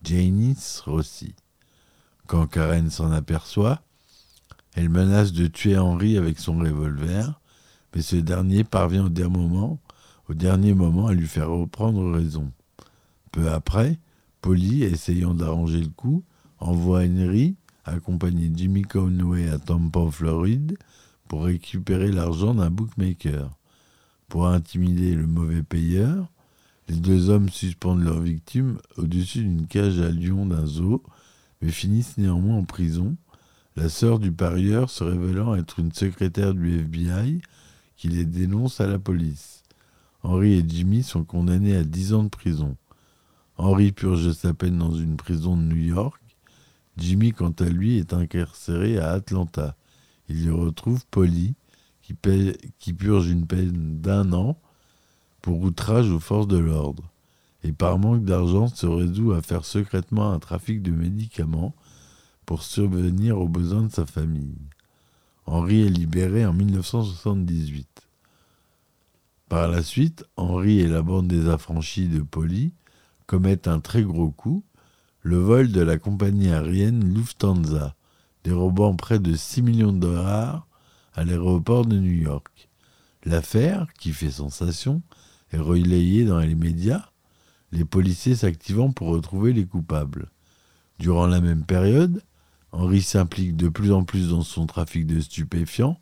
Janice 0.04 0.82
Rossi. 0.86 1.36
Quand 2.28 2.48
Karen 2.48 2.90
s'en 2.90 3.12
aperçoit, 3.12 3.82
elle 4.77 4.89
menace 4.89 5.34
de 5.34 5.48
tuer 5.48 5.75
Henri 5.75 6.19
avec 6.19 6.38
son 6.38 6.60
revolver, 6.60 7.41
mais 7.96 8.03
ce 8.03 8.15
dernier 8.15 8.63
parvient 8.63 9.05
au 9.05 9.10
dernier 9.10 9.36
moment, 9.36 9.79
au 10.29 10.36
dernier 10.36 10.75
moment 10.75 11.07
à 11.07 11.13
lui 11.13 11.25
faire 11.25 11.50
reprendre 11.50 12.12
raison. 12.12 12.51
Peu 13.31 13.50
après, 13.50 13.98
Polly, 14.39 14.84
essayant 14.84 15.34
d'arranger 15.34 15.81
le 15.81 15.89
coup, 15.89 16.24
envoie 16.60 17.01
Henry, 17.05 17.55
accompagné 17.86 18.51
Jimmy 18.53 18.84
Conway 18.84 19.50
à 19.50 19.57
Tampa, 19.57 20.12
Floride, 20.12 20.77
pour 21.27 21.46
récupérer 21.46 22.12
l'argent 22.12 22.53
d'un 22.53 22.69
bookmaker. 22.69 23.50
Pour 24.27 24.46
intimider 24.46 25.15
le 25.15 25.25
mauvais 25.25 25.63
payeur, 25.63 26.31
les 26.88 26.98
deux 26.98 27.31
hommes 27.31 27.50
suspendent 27.50 28.03
leur 28.03 28.19
victime 28.19 28.77
au-dessus 28.96 29.39
d'une 29.39 29.65
cage 29.65 30.00
à 30.01 30.12
lion 30.12 30.46
d'un 30.46 30.67
zoo, 30.67 31.01
mais 31.63 31.72
finissent 31.72 32.19
néanmoins 32.19 32.57
en 32.57 32.63
prison, 32.63 33.17
la 33.77 33.89
sœur 33.89 34.17
du 34.17 34.31
parieur 34.31 34.89
se 34.89 35.03
révélant 35.03 35.53
être 35.53 35.77
une 35.77 35.91
secrétaire 35.91 36.55
du 36.55 36.79
FBI 36.79 37.43
qui 37.96 38.07
les 38.07 38.25
dénonce 38.25 38.81
à 38.81 38.88
la 38.88 38.98
police. 38.98 39.62
Henry 40.24 40.53
et 40.53 40.65
Jimmy 40.67 41.03
sont 41.03 41.24
condamnés 41.24 41.75
à 41.75 41.84
10 41.84 42.13
ans 42.15 42.24
de 42.24 42.29
prison. 42.29 42.75
Henry 43.55 43.91
purge 43.91 44.31
sa 44.31 44.55
peine 44.55 44.79
dans 44.79 44.96
une 44.96 45.15
prison 45.15 45.55
de 45.55 45.62
New 45.62 45.93
York. 45.93 46.19
Jimmy, 46.98 47.34
quant 47.34 47.51
à 47.51 47.65
lui, 47.65 48.00
est 48.00 48.13
incarcéré 48.13 48.98
à 48.98 49.12
Atlanta. 49.12 49.75
Il 50.27 50.43
y 50.43 50.50
retrouve 50.50 51.05
Polly, 51.12 51.53
qui, 52.01 52.15
qui 52.79 52.93
purge 52.93 53.29
une 53.29 53.46
peine 53.46 54.01
d'un 54.01 54.34
an 54.34 54.60
pour 55.43 55.62
outrage 55.62 56.10
aux 56.10 56.19
forces 56.19 56.48
de 56.48 56.57
l'ordre. 56.57 57.03
Et 57.63 57.74
par 57.74 58.00
manque 58.00 58.25
d'argent, 58.25 58.65
se 58.69 58.88
résout 58.88 59.34
à 59.34 59.43
faire 59.43 59.65
secrètement 59.65 60.31
un 60.31 60.39
trafic 60.39 60.81
de 60.81 60.91
médicaments 60.91 61.75
pour 62.48 62.63
survenir 62.63 63.38
aux 63.39 63.50
besoins 63.50 63.84
de 63.84 63.92
sa 63.92 64.06
famille. 64.06 64.58
Henry 65.46 65.82
est 65.82 65.89
libéré 65.89 66.46
en 66.46 66.54
1978. 66.54 68.08
Par 69.50 69.68
la 69.68 69.84
suite, 69.84 70.24
Henry 70.38 70.80
et 70.80 70.88
la 70.88 71.01
bande 71.01 71.27
des 71.27 71.50
affranchis 71.50 72.08
de 72.08 72.22
Polly 72.22 72.74
commettent 73.25 73.68
un 73.68 73.82
très 73.82 74.01
gros 74.01 74.32
coup, 74.32 74.63
le 75.22 75.36
vol 75.36 75.74
de 75.74 75.82
la 75.82 75.98
compagnie 75.98 76.48
aérienne 76.48 77.13
Lufthansa, 77.13 77.96
dérobant 78.46 78.96
près 78.96 79.20
de 79.20 79.36
6 79.36 79.62
millions 79.62 79.92
de 79.92 80.00
dollars 80.00 80.68
à 81.16 81.25
l'aéroport 81.25 81.86
de 81.86 82.00
New 82.00 82.13
York. 82.13 82.70
L'affaire, 83.25 83.88
qui 84.00 84.13
fait 84.13 84.32
sensation, 84.32 85.01
est 85.51 85.60
relayée 85.60 86.24
dans 86.24 86.39
les 86.39 86.56
médias, 86.56 87.10
les 87.74 87.84
policiers 87.84 88.38
s'activant 88.38 88.94
pour 88.94 89.10
retrouver 89.10 89.51
les 89.51 89.66
coupables. 89.66 90.30
Durant 90.98 91.27
la 91.27 91.42
même 91.42 91.66
période, 91.66 92.24
Henry 92.72 93.02
s'implique 93.02 93.56
de 93.56 93.70
plus 93.70 93.92
en 93.92 94.04
plus 94.04 94.30
dans 94.30 94.42
son 94.42 94.66
trafic 94.66 95.06
de 95.06 95.20
stupéfiants 95.20 96.00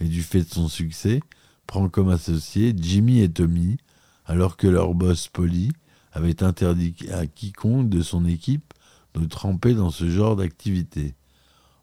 et 0.00 0.06
du 0.06 0.22
fait 0.22 0.42
de 0.42 0.52
son 0.52 0.68
succès, 0.68 1.20
prend 1.66 1.88
comme 1.88 2.08
associés 2.08 2.74
Jimmy 2.76 3.20
et 3.20 3.28
Tommy, 3.28 3.76
alors 4.24 4.56
que 4.56 4.66
leur 4.66 4.94
boss 4.94 5.28
Polly 5.28 5.70
avait 6.12 6.42
interdit 6.42 6.94
à 7.12 7.26
quiconque 7.26 7.88
de 7.88 8.02
son 8.02 8.24
équipe 8.26 8.72
de 9.14 9.26
tremper 9.26 9.74
dans 9.74 9.90
ce 9.90 10.08
genre 10.10 10.36
d'activité. 10.36 11.14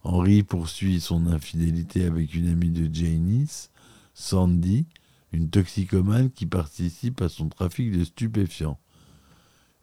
Henry 0.03 0.43
poursuit 0.43 0.99
son 0.99 1.27
infidélité 1.27 2.05
avec 2.05 2.33
une 2.35 2.49
amie 2.49 2.69
de 2.69 2.93
Janice, 2.93 3.71
Sandy, 4.13 4.85
une 5.31 5.49
toxicomane 5.49 6.29
qui 6.29 6.45
participe 6.45 7.21
à 7.21 7.29
son 7.29 7.49
trafic 7.49 7.91
de 7.91 8.03
stupéfiants. 8.03 8.79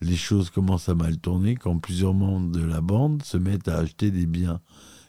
Les 0.02 0.16
choses 0.16 0.48
commencent 0.48 0.88
à 0.88 0.94
mal 0.94 1.18
tourner 1.18 1.56
quand 1.56 1.78
plusieurs 1.78 2.14
membres 2.14 2.50
de 2.50 2.64
la 2.64 2.80
bande 2.80 3.22
se 3.22 3.36
mettent 3.36 3.68
à 3.68 3.78
acheter 3.78 4.10
des 4.10 4.26
biens 4.26 4.60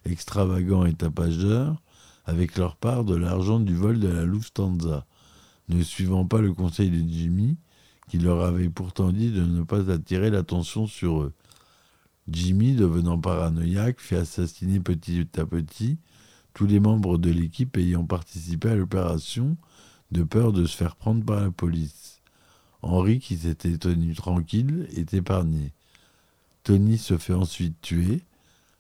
extravagants 0.06 0.86
et 0.86 0.94
tapageurs 0.94 1.82
avec 2.26 2.58
leur 2.58 2.76
part 2.76 3.06
de 3.06 3.16
l'argent 3.16 3.60
du 3.60 3.74
vol 3.74 4.00
de 4.00 4.10
la 4.10 4.26
Lufthansa. 4.26 5.06
Ne 5.70 5.82
suivant 5.82 6.26
pas 6.26 6.42
le 6.42 6.54
conseil 6.54 6.90
de 6.90 7.10
Jimmy, 7.10 7.58
qui 8.10 8.18
leur 8.18 8.44
avait 8.44 8.70
pourtant 8.70 9.14
dit 9.14 9.32
de 9.32 9.46
ne 9.46 9.64
pas 9.64 9.90
attirer 9.90 10.30
l'attention 10.30 10.88
sur 10.88 11.22
eux. 11.22 11.34
Jimmy, 12.28 12.76
devenant 12.76 13.18
paranoïaque, 13.18 14.02
fait 14.02 14.18
assassiner 14.18 14.82
petit 14.82 15.26
à 15.38 15.46
petit 15.46 15.98
tous 16.54 16.66
les 16.66 16.82
membres 16.82 17.18
de 17.18 17.30
l'équipe 17.30 17.78
ayant 17.78 18.04
participé 18.04 18.70
à 18.70 18.76
l'opération, 18.76 19.56
de 20.12 20.24
peur 20.24 20.52
de 20.52 20.66
se 20.66 20.76
faire 20.76 20.98
prendre 20.98 21.24
par 21.24 21.40
la 21.40 21.52
police. 21.52 22.11
Henri, 22.82 23.20
qui 23.20 23.38
s'était 23.38 23.78
tenu 23.78 24.14
tranquille, 24.16 24.88
est 24.96 25.14
épargné. 25.14 25.72
Tony 26.64 26.98
se 26.98 27.18
fait 27.18 27.34
ensuite 27.34 27.80
tuer. 27.82 28.22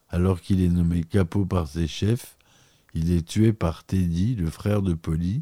Alors 0.09 0.41
qu'il 0.41 0.61
est 0.61 0.69
nommé 0.69 1.03
capot 1.03 1.45
par 1.45 1.67
ses 1.67 1.87
chefs, 1.87 2.35
il 2.93 3.11
est 3.11 3.25
tué 3.25 3.53
par 3.53 3.85
Teddy, 3.85 4.35
le 4.35 4.49
frère 4.49 4.81
de 4.81 4.93
Polly, 4.93 5.41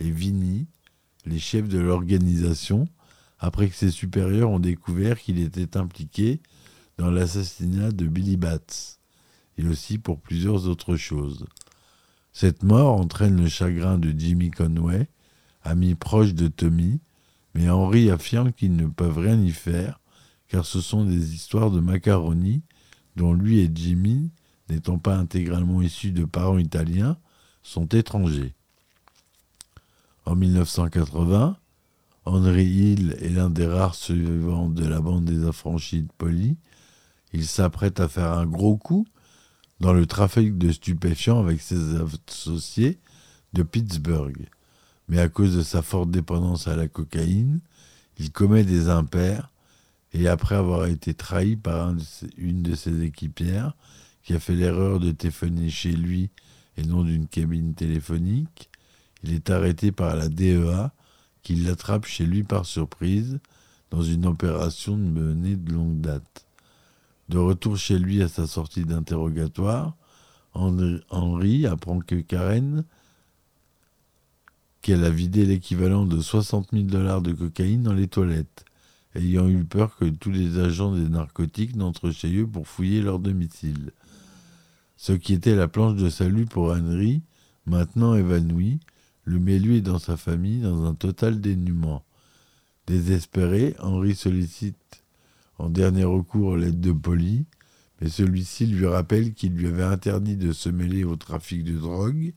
et 0.00 0.10
Vinny, 0.10 0.66
les 1.24 1.38
chefs 1.38 1.68
de 1.68 1.78
l'organisation, 1.78 2.86
après 3.38 3.68
que 3.68 3.74
ses 3.74 3.90
supérieurs 3.90 4.50
ont 4.50 4.60
découvert 4.60 5.18
qu'il 5.18 5.38
était 5.38 5.76
impliqué 5.76 6.40
dans 6.98 7.10
l'assassinat 7.10 7.90
de 7.90 8.06
Billy 8.06 8.36
Batts, 8.36 9.00
et 9.56 9.66
aussi 9.66 9.98
pour 9.98 10.20
plusieurs 10.20 10.66
autres 10.66 10.96
choses. 10.96 11.46
Cette 12.32 12.62
mort 12.62 12.98
entraîne 12.98 13.40
le 13.40 13.48
chagrin 13.48 13.98
de 13.98 14.12
Jimmy 14.16 14.50
Conway, 14.50 15.08
ami 15.62 15.94
proche 15.94 16.34
de 16.34 16.48
Tommy, 16.48 17.00
mais 17.54 17.68
Henry 17.68 18.10
affirme 18.10 18.52
qu'ils 18.52 18.76
ne 18.76 18.86
peuvent 18.86 19.18
rien 19.18 19.40
y 19.40 19.50
faire, 19.50 20.00
car 20.48 20.64
ce 20.66 20.80
sont 20.80 21.04
des 21.04 21.34
histoires 21.34 21.70
de 21.70 21.80
macaroni 21.80 22.62
dont 23.16 23.32
lui 23.32 23.60
et 23.60 23.70
Jimmy, 23.72 24.30
n'étant 24.68 24.98
pas 24.98 25.16
intégralement 25.16 25.82
issus 25.82 26.12
de 26.12 26.24
parents 26.24 26.58
italiens, 26.58 27.18
sont 27.62 27.86
étrangers. 27.86 28.54
En 30.24 30.34
1980, 30.34 31.56
Henry 32.24 32.64
Hill 32.64 33.16
est 33.20 33.30
l'un 33.30 33.50
des 33.50 33.66
rares 33.66 33.94
survivants 33.94 34.68
de 34.68 34.86
la 34.86 35.00
bande 35.00 35.24
des 35.24 35.46
affranchis 35.46 36.02
de 36.02 36.12
Polly. 36.16 36.56
Il 37.32 37.46
s'apprête 37.46 37.98
à 37.98 38.08
faire 38.08 38.32
un 38.32 38.46
gros 38.46 38.76
coup 38.76 39.06
dans 39.80 39.92
le 39.92 40.06
trafic 40.06 40.56
de 40.56 40.70
stupéfiants 40.70 41.40
avec 41.40 41.60
ses 41.60 41.96
associés 41.96 43.00
de 43.52 43.62
Pittsburgh. 43.64 44.48
Mais 45.08 45.18
à 45.18 45.28
cause 45.28 45.56
de 45.56 45.62
sa 45.62 45.82
forte 45.82 46.10
dépendance 46.10 46.68
à 46.68 46.76
la 46.76 46.88
cocaïne, 46.88 47.60
il 48.18 48.30
commet 48.32 48.64
des 48.64 48.88
impairs 48.88 49.50
et 50.12 50.28
après 50.28 50.54
avoir 50.54 50.86
été 50.86 51.14
trahi 51.14 51.56
par 51.56 51.94
une 52.36 52.62
de 52.62 52.74
ses 52.74 53.02
équipières, 53.02 53.74
qui 54.22 54.34
a 54.34 54.40
fait 54.40 54.54
l'erreur 54.54 55.00
de 55.00 55.10
téléphoner 55.10 55.70
chez 55.70 55.92
lui 55.92 56.30
et 56.76 56.84
non 56.84 57.02
d'une 57.02 57.26
cabine 57.26 57.74
téléphonique, 57.74 58.70
il 59.22 59.32
est 59.34 59.50
arrêté 59.50 59.92
par 59.92 60.16
la 60.16 60.28
DEA 60.28 60.90
qui 61.42 61.56
l'attrape 61.56 62.06
chez 62.06 62.24
lui 62.24 62.44
par 62.44 62.66
surprise 62.66 63.40
dans 63.90 64.02
une 64.02 64.26
opération 64.26 64.96
menée 64.96 65.56
de 65.56 65.72
longue 65.72 66.00
date. 66.00 66.46
De 67.28 67.38
retour 67.38 67.76
chez 67.76 67.98
lui 67.98 68.22
à 68.22 68.28
sa 68.28 68.46
sortie 68.46 68.84
d'interrogatoire, 68.84 69.96
Henri 70.54 71.66
apprend 71.66 72.00
que 72.00 72.16
Karen, 72.16 72.84
qu'elle 74.82 75.04
a 75.04 75.10
vidé 75.10 75.46
l'équivalent 75.46 76.04
de 76.04 76.20
60 76.20 76.68
000 76.72 76.84
dollars 76.84 77.22
de 77.22 77.32
cocaïne 77.32 77.82
dans 77.82 77.94
les 77.94 78.08
toilettes, 78.08 78.64
ayant 79.14 79.48
eu 79.48 79.64
peur 79.64 79.96
que 79.96 80.04
tous 80.04 80.30
les 80.30 80.58
agents 80.58 80.94
des 80.94 81.08
narcotiques 81.08 81.76
n'entrent 81.76 82.10
chez 82.10 82.36
eux 82.36 82.46
pour 82.46 82.66
fouiller 82.66 83.00
leur 83.00 83.18
domicile. 83.18 83.92
Ce 84.96 85.12
qui 85.12 85.32
était 85.34 85.54
la 85.54 85.68
planche 85.68 86.00
de 86.00 86.10
salut 86.10 86.46
pour 86.46 86.72
Henry, 86.72 87.22
maintenant 87.66 88.14
évanoui, 88.14 88.80
le 89.24 89.38
met 89.38 89.58
lui 89.58 89.76
et 89.76 89.80
dans 89.80 89.98
sa 89.98 90.16
famille 90.16 90.60
dans 90.60 90.84
un 90.84 90.94
total 90.94 91.40
dénuement. 91.40 92.04
Désespéré, 92.86 93.76
Henri 93.78 94.14
sollicite 94.14 95.04
en 95.58 95.68
dernier 95.68 96.04
recours 96.04 96.56
l'aide 96.56 96.80
de 96.80 96.92
Polly, 96.92 97.46
mais 98.00 98.08
celui-ci 98.08 98.66
lui 98.66 98.86
rappelle 98.86 99.32
qu'il 99.32 99.54
lui 99.54 99.68
avait 99.68 99.84
interdit 99.84 100.36
de 100.36 100.52
se 100.52 100.68
mêler 100.68 101.04
au 101.04 101.14
trafic 101.14 101.62
de 101.62 101.78
drogue. 101.78 102.32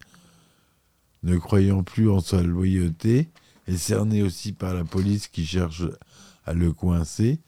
Ne 1.25 1.37
croyant 1.37 1.81
plus 1.81 2.07
en 2.07 2.19
sa 2.19 2.43
loyauté, 2.43 3.29
et 3.67 3.77
cerné 3.77 4.21
aussi 4.21 4.53
par 4.53 4.75
la 4.75 4.85
police 4.85 5.27
qui 5.27 5.43
cherche 5.43 5.81
à 6.45 6.53
le 6.53 6.71
coincer, 6.71 7.39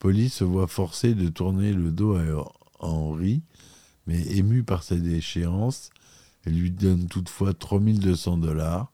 Polly 0.00 0.28
se 0.28 0.42
voit 0.42 0.66
forcé 0.66 1.14
de 1.14 1.28
tourner 1.28 1.72
le 1.72 1.92
dos 1.92 2.16
à 2.16 2.24
Henri, 2.80 3.42
mais 4.08 4.20
ému 4.36 4.64
par 4.64 4.82
sa 4.82 4.96
déchéance, 4.96 5.90
elle 6.44 6.54
lui 6.54 6.72
donne 6.72 7.06
toutefois 7.06 7.54
3200 7.54 8.38
dollars, 8.38 8.92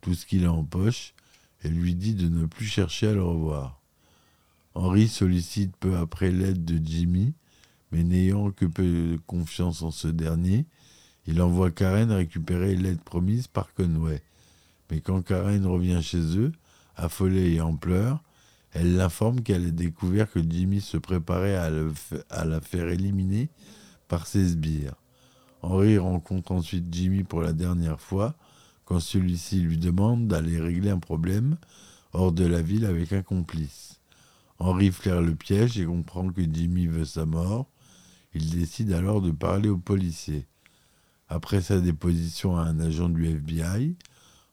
tout 0.00 0.14
ce 0.14 0.26
qu'il 0.26 0.46
a 0.46 0.52
en 0.52 0.64
poche, 0.64 1.14
et 1.62 1.68
lui 1.68 1.94
dit 1.94 2.14
de 2.14 2.28
ne 2.28 2.46
plus 2.46 2.66
chercher 2.66 3.06
à 3.06 3.12
le 3.12 3.22
revoir. 3.22 3.80
Henri 4.74 5.06
sollicite 5.06 5.76
peu 5.76 5.96
après 5.96 6.32
l'aide 6.32 6.64
de 6.64 6.84
Jimmy, 6.84 7.34
mais 7.92 8.02
n'ayant 8.02 8.50
que 8.50 8.66
peu 8.66 8.82
de 8.82 9.20
confiance 9.28 9.82
en 9.82 9.92
ce 9.92 10.08
dernier, 10.08 10.66
il 11.26 11.42
envoie 11.42 11.70
Karen 11.70 12.10
récupérer 12.10 12.76
l'aide 12.76 13.00
promise 13.00 13.46
par 13.46 13.72
Conway. 13.74 14.22
Mais 14.90 15.00
quand 15.00 15.22
Karen 15.22 15.66
revient 15.66 16.00
chez 16.02 16.38
eux, 16.38 16.52
affolée 16.96 17.54
et 17.54 17.60
en 17.60 17.76
pleurs, 17.76 18.22
elle 18.72 18.96
l'informe 18.96 19.40
qu'elle 19.42 19.66
a 19.66 19.70
découvert 19.70 20.30
que 20.30 20.40
Jimmy 20.40 20.80
se 20.80 20.96
préparait 20.96 21.56
à, 21.56 21.70
à 22.30 22.44
la 22.44 22.60
faire 22.60 22.88
éliminer 22.88 23.48
par 24.08 24.26
ses 24.26 24.48
sbires. 24.48 24.94
Henri 25.62 25.98
rencontre 25.98 26.52
ensuite 26.52 26.86
Jimmy 26.92 27.24
pour 27.24 27.42
la 27.42 27.52
dernière 27.52 28.00
fois, 28.00 28.34
quand 28.84 29.00
celui-ci 29.00 29.60
lui 29.60 29.78
demande 29.78 30.28
d'aller 30.28 30.60
régler 30.60 30.90
un 30.90 30.98
problème 30.98 31.56
hors 32.12 32.32
de 32.32 32.46
la 32.46 32.62
ville 32.62 32.84
avec 32.84 33.12
un 33.12 33.22
complice. 33.22 34.00
Henri 34.58 34.90
flaire 34.90 35.20
le 35.20 35.34
piège 35.34 35.78
et 35.78 35.84
comprend 35.84 36.28
que 36.30 36.42
Jimmy 36.42 36.86
veut 36.86 37.04
sa 37.04 37.26
mort. 37.26 37.66
Il 38.34 38.50
décide 38.50 38.92
alors 38.92 39.20
de 39.20 39.30
parler 39.30 39.68
au 39.68 39.76
policier. 39.76 40.46
Après 41.28 41.60
sa 41.60 41.80
déposition 41.80 42.56
à 42.56 42.62
un 42.62 42.78
agent 42.78 43.08
du 43.08 43.26
FBI, 43.26 43.96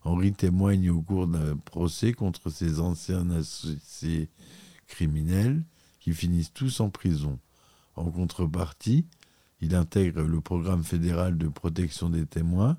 Henri 0.02 0.32
témoigne 0.32 0.90
au 0.90 1.00
cours 1.00 1.26
d'un 1.26 1.56
procès 1.56 2.12
contre 2.12 2.50
ses 2.50 2.80
anciens 2.80 3.30
associés 3.30 4.28
criminels 4.86 5.62
qui 6.00 6.12
finissent 6.12 6.52
tous 6.52 6.80
en 6.80 6.90
prison. 6.90 7.38
En 7.96 8.10
contrepartie, 8.10 9.06
il 9.60 9.74
intègre 9.74 10.22
le 10.22 10.40
programme 10.40 10.84
fédéral 10.84 11.38
de 11.38 11.48
protection 11.48 12.10
des 12.10 12.26
témoins 12.26 12.76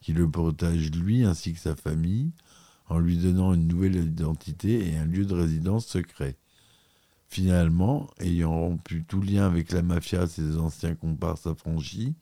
qui 0.00 0.12
le 0.12 0.30
protège 0.30 0.92
lui 0.92 1.24
ainsi 1.24 1.52
que 1.52 1.58
sa 1.58 1.74
famille 1.74 2.30
en 2.88 2.98
lui 2.98 3.16
donnant 3.16 3.54
une 3.54 3.66
nouvelle 3.66 3.96
identité 3.96 4.88
et 4.88 4.96
un 4.96 5.04
lieu 5.04 5.24
de 5.24 5.34
résidence 5.34 5.86
secret. 5.86 6.36
Finalement, 7.28 8.08
ayant 8.20 8.58
rompu 8.58 9.04
tout 9.06 9.20
lien 9.20 9.44
avec 9.44 9.72
la 9.72 9.82
mafia 9.82 10.26
ses 10.26 10.56
anciens 10.56 10.94
comparses 10.94 11.46
affranchis, 11.46 12.14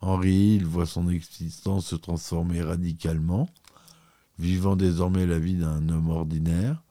Henri 0.00 0.54
Hill 0.54 0.64
voit 0.64 0.86
son 0.86 1.08
existence 1.08 1.86
se 1.86 1.96
transformer 1.96 2.62
radicalement, 2.62 3.48
vivant 4.38 4.76
désormais 4.76 5.26
la 5.26 5.38
vie 5.38 5.56
d'un 5.56 5.88
homme 5.90 6.08
ordinaire, 6.08 6.82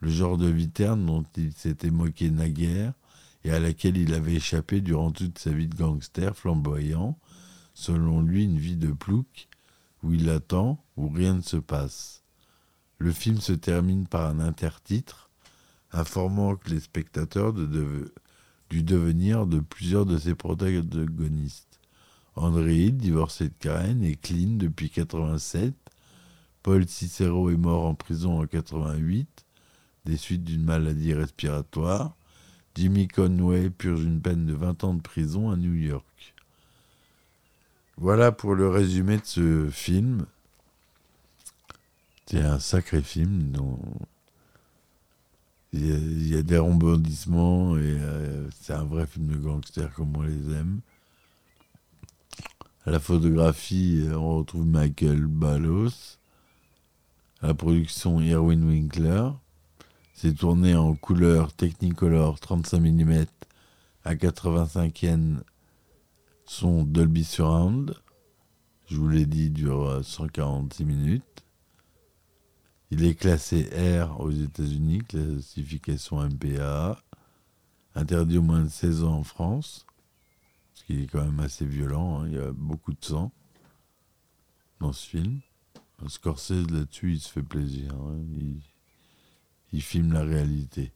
le 0.00 0.10
genre 0.10 0.36
de 0.36 0.48
vie 0.48 0.68
terne 0.68 1.06
dont 1.06 1.24
il 1.36 1.52
s'était 1.52 1.90
moqué 1.90 2.30
naguère 2.30 2.92
et 3.44 3.52
à 3.52 3.58
laquelle 3.58 3.96
il 3.96 4.12
avait 4.14 4.34
échappé 4.34 4.80
durant 4.80 5.12
toute 5.12 5.38
sa 5.38 5.50
vie 5.50 5.68
de 5.68 5.76
gangster 5.76 6.36
flamboyant, 6.36 7.18
selon 7.74 8.20
lui 8.20 8.44
une 8.44 8.58
vie 8.58 8.76
de 8.76 8.92
plouc, 8.92 9.48
où 10.02 10.12
il 10.12 10.28
attend, 10.28 10.84
où 10.96 11.08
rien 11.08 11.34
ne 11.34 11.40
se 11.40 11.56
passe. 11.56 12.22
Le 12.98 13.12
film 13.12 13.40
se 13.40 13.52
termine 13.52 14.06
par 14.06 14.26
un 14.26 14.40
intertitre 14.40 15.30
informant 15.92 16.56
les 16.66 16.80
spectateurs 16.80 17.52
du 17.52 18.82
devenir 18.82 19.46
de 19.46 19.60
plusieurs 19.60 20.06
de 20.06 20.18
ses 20.18 20.34
protagonistes. 20.34 21.71
André 22.36 22.90
divorcé 22.90 23.48
de 23.48 23.54
Karen, 23.58 24.02
est 24.02 24.20
clean 24.20 24.56
depuis 24.56 24.90
87. 24.90 25.74
Paul 26.62 26.86
Cicero 26.86 27.50
est 27.50 27.56
mort 27.56 27.84
en 27.86 27.94
prison 27.94 28.40
en 28.40 28.46
88 28.46 29.44
des 30.04 30.16
suites 30.16 30.44
d'une 30.44 30.64
maladie 30.64 31.14
respiratoire. 31.14 32.14
Jimmy 32.74 33.06
Conway 33.08 33.70
purge 33.70 34.02
une 34.02 34.20
peine 34.20 34.46
de 34.46 34.54
20 34.54 34.84
ans 34.84 34.94
de 34.94 35.02
prison 35.02 35.50
à 35.50 35.56
New 35.56 35.74
York. 35.74 36.34
Voilà 37.98 38.32
pour 38.32 38.54
le 38.54 38.68
résumé 38.68 39.18
de 39.18 39.24
ce 39.24 39.68
film. 39.70 40.26
C'est 42.26 42.40
un 42.40 42.58
sacré 42.58 43.02
film 43.02 43.52
dont 43.52 43.78
il 45.72 46.28
y, 46.28 46.36
a, 46.36 46.42
des 46.42 46.58
rebondissements 46.58 47.76
et 47.76 47.80
euh, 47.82 48.48
c'est 48.60 48.72
un 48.74 48.84
vrai 48.84 49.06
film 49.06 49.28
de 49.28 49.36
gangster 49.36 49.92
comme 49.94 50.16
on 50.16 50.22
les 50.22 50.54
aime. 50.54 50.80
À 52.84 52.90
la 52.90 52.98
photographie, 52.98 54.08
on 54.12 54.38
retrouve 54.38 54.66
Michael 54.66 55.26
Ballos. 55.26 56.18
À 57.40 57.46
la 57.46 57.54
production, 57.54 58.20
Irwin 58.20 58.64
Winkler. 58.64 59.28
C'est 60.14 60.34
tourné 60.34 60.74
en 60.74 60.96
couleur 60.96 61.52
Technicolor 61.52 62.40
35 62.40 62.80
mm 62.80 63.26
à 64.04 64.16
85e 64.16 65.42
son 66.44 66.82
Dolby 66.82 67.22
Surround. 67.22 67.94
Je 68.88 68.96
vous 68.96 69.08
l'ai 69.08 69.26
dit, 69.26 69.50
dure 69.50 70.00
146 70.02 70.84
minutes. 70.84 71.44
Il 72.90 73.04
est 73.04 73.14
classé 73.14 73.70
R 74.02 74.20
aux 74.20 74.32
États-Unis, 74.32 75.02
classification 75.08 76.20
MPA, 76.20 77.00
interdit 77.94 78.38
au 78.38 78.42
moins 78.42 78.62
de 78.62 78.68
16 78.68 79.04
ans 79.04 79.18
en 79.18 79.22
France, 79.22 79.86
ce 80.74 80.84
qui 80.84 81.02
est 81.02 81.06
quand 81.06 81.24
même 81.24 81.40
assez 81.40 81.66
violent, 81.66 82.20
hein. 82.20 82.28
il 82.28 82.34
y 82.34 82.38
a 82.38 82.52
beaucoup 82.52 82.92
de 82.92 83.04
sang 83.04 83.32
dans 84.80 84.92
ce 84.92 85.06
film. 85.08 85.40
Scorsese 86.08 86.68
là-dessus, 86.70 87.12
il 87.12 87.20
se 87.20 87.28
fait 87.28 87.42
plaisir, 87.42 87.94
hein. 87.94 88.18
il, 89.72 89.82
filme 89.82 90.12
la 90.12 90.22
réalité. 90.22 90.92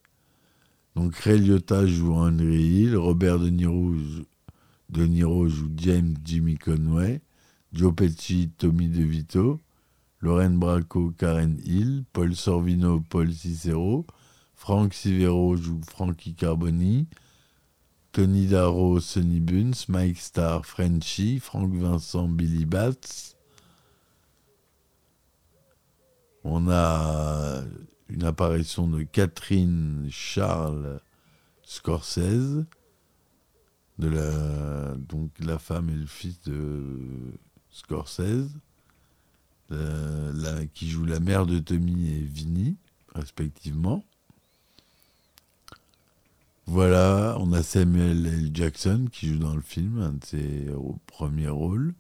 Donc 0.97 1.15
Ray 1.17 1.39
Liotta 1.39 1.87
joue 1.87 2.15
Henry 2.15 2.65
Hill, 2.65 2.97
Robert 2.97 3.39
De 3.39 3.49
Niro, 3.49 3.95
De 4.89 5.07
Niro 5.07 5.49
joue 5.49 5.71
James 5.77 6.17
Jimmy 6.25 6.57
Conway, 6.57 7.21
Joe 7.73 7.95
Pesci, 7.95 8.51
Tommy 8.59 8.89
DeVito, 8.89 9.61
Lorraine 10.21 10.59
Bracco, 10.59 11.12
Karen 11.17 11.59
Hill, 11.65 12.05
Paul 12.12 12.35
Sorvino, 12.35 13.01
Paul 13.01 13.33
Cicero, 13.33 14.07
Frank 14.55 14.95
Sivero 14.95 15.57
joue 15.57 15.81
Frankie 15.87 16.35
Carboni, 16.35 17.07
Tony 18.16 18.46
Darrow, 18.46 18.98
Sonny 18.98 19.40
Bunce, 19.40 19.90
Mike 19.90 20.16
Starr, 20.16 20.64
Frenchy, 20.64 21.38
Frank 21.38 21.70
Vincent, 21.74 22.29
Billy 22.29 22.64
Batts. 22.64 23.37
On 26.42 26.70
a 26.70 27.62
une 28.09 28.24
apparition 28.24 28.88
de 28.88 29.02
Catherine 29.02 30.09
Charles 30.11 31.02
Scorsese, 31.62 32.64
de 33.98 34.09
la, 34.09 34.96
donc 34.96 35.33
la 35.38 35.59
femme 35.59 35.90
et 35.90 35.96
le 35.98 36.07
fils 36.07 36.40
de 36.40 37.38
Scorsese. 37.68 38.48
Euh, 39.72 40.64
qui 40.72 40.88
joue 40.88 41.05
la 41.05 41.20
mère 41.20 41.44
de 41.44 41.59
Tommy 41.59 42.14
et 42.14 42.22
Vinny, 42.22 42.79
respectivement. 43.14 44.02
Voilà, 46.66 47.37
on 47.38 47.52
a 47.52 47.62
Samuel 47.62 48.26
L. 48.26 48.50
Jackson 48.52 49.07
qui 49.11 49.29
joue 49.29 49.38
dans 49.38 49.55
le 49.55 49.62
film, 49.62 50.00
un 50.00 50.12
de 50.14 50.24
ses 50.24 50.66
premiers 51.07 51.48
rôles, 51.48 51.94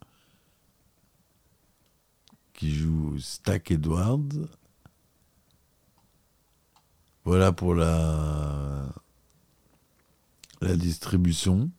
qui 2.52 2.74
joue 2.74 3.16
Stack 3.18 3.70
Edwards. 3.70 4.48
Voilà 7.24 7.52
pour 7.52 7.74
la, 7.74 8.88
la 10.60 10.76
distribution. 10.76 11.70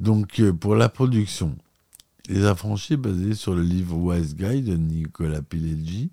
Donc, 0.00 0.40
euh, 0.40 0.52
pour 0.52 0.74
la 0.74 0.88
production, 0.88 1.56
Les 2.28 2.44
Affranchis, 2.44 2.96
basé 2.96 3.34
sur 3.34 3.54
le 3.54 3.62
livre 3.62 3.96
Wise 3.96 4.34
Guy 4.34 4.62
de 4.62 4.76
Nicolas 4.76 5.42
Pileggi, 5.42 6.10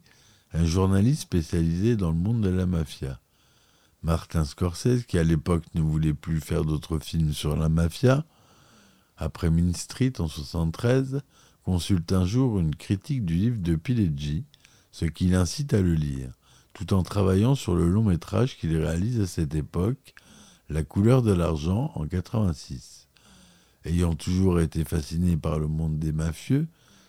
un 0.53 0.65
journaliste 0.65 1.21
spécialisé 1.21 1.95
dans 1.95 2.09
le 2.09 2.17
monde 2.17 2.41
de 2.41 2.49
la 2.49 2.65
mafia. 2.65 3.19
Martin 4.01 4.45
Scorsese, 4.45 5.05
qui 5.05 5.19
à 5.19 5.23
l'époque 5.23 5.65
ne 5.75 5.81
voulait 5.81 6.13
plus 6.13 6.39
faire 6.39 6.63
d'autres 6.63 6.99
films 6.99 7.33
sur 7.33 7.55
la 7.55 7.69
mafia, 7.69 8.25
après 9.17 9.49
Main 9.49 9.73
Street 9.73 10.13
en 10.19 10.23
1973, 10.23 11.21
consulte 11.63 12.12
un 12.13 12.25
jour 12.25 12.59
une 12.59 12.75
critique 12.75 13.25
du 13.25 13.35
livre 13.35 13.59
de 13.59 13.75
Pileggi, 13.75 14.45
ce 14.91 15.05
qui 15.05 15.27
l'incite 15.27 15.73
à 15.73 15.81
le 15.81 15.93
lire, 15.93 16.31
tout 16.73 16.93
en 16.93 17.03
travaillant 17.03 17.55
sur 17.55 17.75
le 17.75 17.89
long 17.89 18.03
métrage 18.03 18.57
qu'il 18.57 18.75
réalise 18.75 19.19
à 19.19 19.27
cette 19.27 19.55
époque, 19.55 20.13
La 20.69 20.83
couleur 20.83 21.23
de 21.23 21.33
l'argent 21.33 21.91
en 21.95 22.05
86. 22.07 23.07
Ayant 23.85 24.13
toujours 24.13 24.59
été 24.59 24.83
fasciné 24.83 25.35
par 25.35 25.57
le 25.57 25.67
monde 25.67 25.97
des 25.97 26.12
mafieux, 26.12 26.67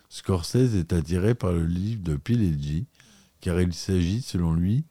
Scorsese 0.09 0.75
est 0.75 0.93
attiré 0.93 1.35
par 1.35 1.53
le 1.53 1.65
livre 1.65 2.01
de 2.01 2.15
Pileggi, 2.15 2.87
car 3.41 3.59
il 3.59 3.73
s'agit, 3.73 4.21
selon 4.21 4.53
lui, 4.53 4.85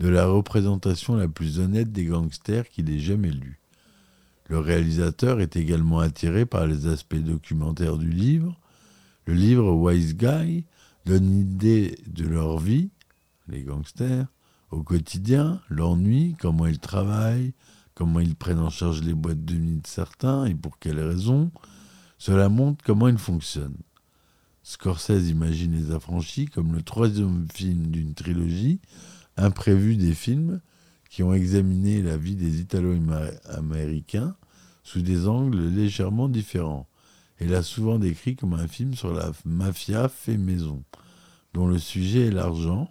de 0.00 0.08
la 0.08 0.26
représentation 0.26 1.16
la 1.16 1.28
plus 1.28 1.58
honnête 1.58 1.90
des 1.92 2.04
gangsters 2.04 2.68
qu'il 2.68 2.90
ait 2.90 3.00
jamais 3.00 3.30
lu. 3.30 3.60
Le 4.48 4.58
réalisateur 4.58 5.40
est 5.40 5.56
également 5.56 6.00
attiré 6.00 6.44
par 6.44 6.66
les 6.66 6.86
aspects 6.86 7.16
documentaires 7.16 7.96
du 7.96 8.10
livre. 8.10 8.60
Le 9.26 9.34
livre 9.34 9.72
Wise 9.72 10.16
Guy 10.16 10.64
donne 11.06 11.24
une 11.24 11.40
idée 11.40 11.98
de 12.06 12.26
leur 12.26 12.58
vie, 12.58 12.90
les 13.48 13.62
gangsters, 13.62 14.26
au 14.70 14.82
quotidien, 14.82 15.60
l'ennui, 15.70 16.36
comment 16.40 16.66
ils 16.66 16.78
travaillent, 16.78 17.54
comment 17.94 18.20
ils 18.20 18.34
prennent 18.34 18.58
en 18.58 18.70
charge 18.70 19.02
les 19.02 19.14
boîtes 19.14 19.44
de 19.44 19.54
nuit 19.54 19.80
de 19.80 19.86
certains 19.86 20.46
et 20.46 20.54
pour 20.54 20.78
quelles 20.78 21.00
raisons. 21.00 21.50
Cela 22.18 22.48
montre 22.48 22.82
comment 22.84 23.08
ils 23.08 23.18
fonctionnent. 23.18 23.78
Scorsese 24.64 25.28
imagine 25.28 25.76
Les 25.76 25.94
Affranchis 25.94 26.46
comme 26.46 26.72
le 26.72 26.80
troisième 26.80 27.46
film 27.52 27.88
d'une 27.88 28.14
trilogie 28.14 28.80
imprévue 29.36 29.96
des 29.96 30.14
films 30.14 30.62
qui 31.10 31.22
ont 31.22 31.34
examiné 31.34 32.00
la 32.00 32.16
vie 32.16 32.34
des 32.34 32.60
Italo-Américains 32.60 34.34
sous 34.82 35.02
des 35.02 35.28
angles 35.28 35.68
légèrement 35.68 36.30
différents 36.30 36.88
et 37.40 37.46
l'a 37.46 37.62
souvent 37.62 37.98
décrit 37.98 38.36
comme 38.36 38.54
un 38.54 38.66
film 38.66 38.94
sur 38.94 39.12
la 39.12 39.32
mafia 39.44 40.08
fait 40.08 40.38
maison, 40.38 40.82
dont 41.52 41.66
le 41.66 41.78
sujet 41.78 42.28
est 42.28 42.30
l'argent. 42.30 42.90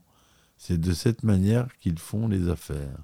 C'est 0.58 0.80
de 0.80 0.94
cette 0.94 1.24
manière 1.24 1.68
qu'ils 1.80 1.98
font 1.98 2.28
les 2.28 2.50
affaires. 2.50 3.00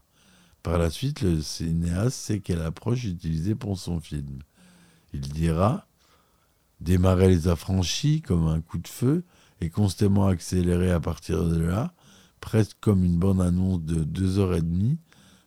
Par 0.62 0.78
la 0.78 0.92
suite, 0.92 1.22
le 1.22 1.42
cinéaste 1.42 2.18
sait 2.18 2.40
quelle 2.40 2.62
approche 2.62 3.06
utiliser 3.06 3.56
pour 3.56 3.80
son 3.80 4.00
film. 4.00 4.40
Il 5.12 5.22
dira 5.22 5.89
démarrer 6.82 7.28
les 7.28 7.48
affranchis 7.48 8.22
comme 8.22 8.48
un 8.48 8.62
coup 8.62 8.78
de 8.78 8.88
feu 8.88 9.24
et 9.62 9.70
constamment 9.70 10.28
accélérer 10.28 10.92
à 10.92 11.00
partir 11.00 11.46
de 11.46 11.60
là, 11.60 11.94
presque 12.40 12.78
comme 12.80 13.04
une 13.04 13.18
bande-annonce 13.18 13.82
de 13.82 14.04
deux 14.04 14.40
heures 14.40 14.56
et 14.56 14.62
demie, 14.62 14.98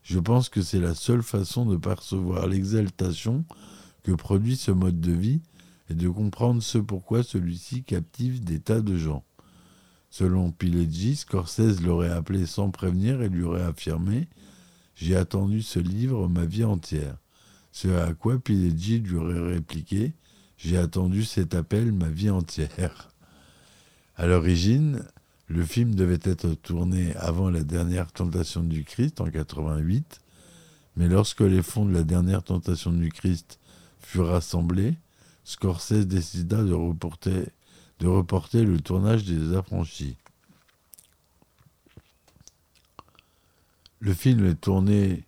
je 0.02 0.18
pense 0.18 0.48
que 0.48 0.62
c'est 0.62 0.80
la 0.80 0.94
seule 0.94 1.22
façon 1.22 1.64
de 1.64 1.76
percevoir 1.76 2.46
l'exaltation 2.46 3.44
que 4.02 4.12
produit 4.12 4.56
ce 4.56 4.70
mode 4.70 5.00
de 5.00 5.12
vie 5.12 5.40
et 5.88 5.94
de 5.94 6.08
comprendre 6.08 6.62
ce 6.62 6.78
pourquoi 6.78 7.22
celui-ci 7.22 7.84
captive 7.84 8.42
des 8.42 8.60
tas 8.60 8.80
de 8.80 8.96
gens. 8.96 9.24
Selon 10.10 10.50
Pileggi, 10.50 11.16
Scorsese 11.16 11.80
l'aurait 11.80 12.10
appelé 12.10 12.46
sans 12.46 12.70
prévenir 12.70 13.22
et 13.22 13.28
lui 13.28 13.44
aurait 13.44 13.62
affirmé 13.62 14.28
J'ai 14.94 15.16
attendu 15.16 15.62
ce 15.62 15.78
livre 15.78 16.28
ma 16.28 16.44
vie 16.44 16.64
entière. 16.64 17.16
Ce 17.70 17.88
à 17.88 18.12
quoi 18.12 18.38
Pileggi 18.38 18.98
lui 18.98 19.16
aurait 19.16 19.40
répliqué 19.40 20.12
J'ai 20.64 20.78
attendu 20.78 21.24
cet 21.24 21.56
appel 21.56 21.90
ma 21.90 22.08
vie 22.08 22.30
entière. 22.30 23.10
À 24.14 24.28
l'origine, 24.28 25.04
le 25.48 25.64
film 25.64 25.96
devait 25.96 26.20
être 26.22 26.54
tourné 26.54 27.16
avant 27.16 27.50
la 27.50 27.64
dernière 27.64 28.12
tentation 28.12 28.62
du 28.62 28.84
Christ 28.84 29.20
en 29.20 29.28
88, 29.28 30.20
mais 30.94 31.08
lorsque 31.08 31.40
les 31.40 31.62
fonds 31.62 31.84
de 31.84 31.92
la 31.92 32.04
dernière 32.04 32.44
tentation 32.44 32.92
du 32.92 33.08
Christ 33.10 33.58
furent 33.98 34.28
rassemblés, 34.28 34.94
Scorsese 35.42 36.06
décida 36.06 36.62
de 36.62 36.74
reporter, 36.74 38.64
le 38.64 38.80
tournage 38.80 39.24
des 39.24 39.56
Affranchis. 39.56 40.16
Le 43.98 44.14
film 44.14 44.46
est 44.46 44.60
tourné 44.60 45.24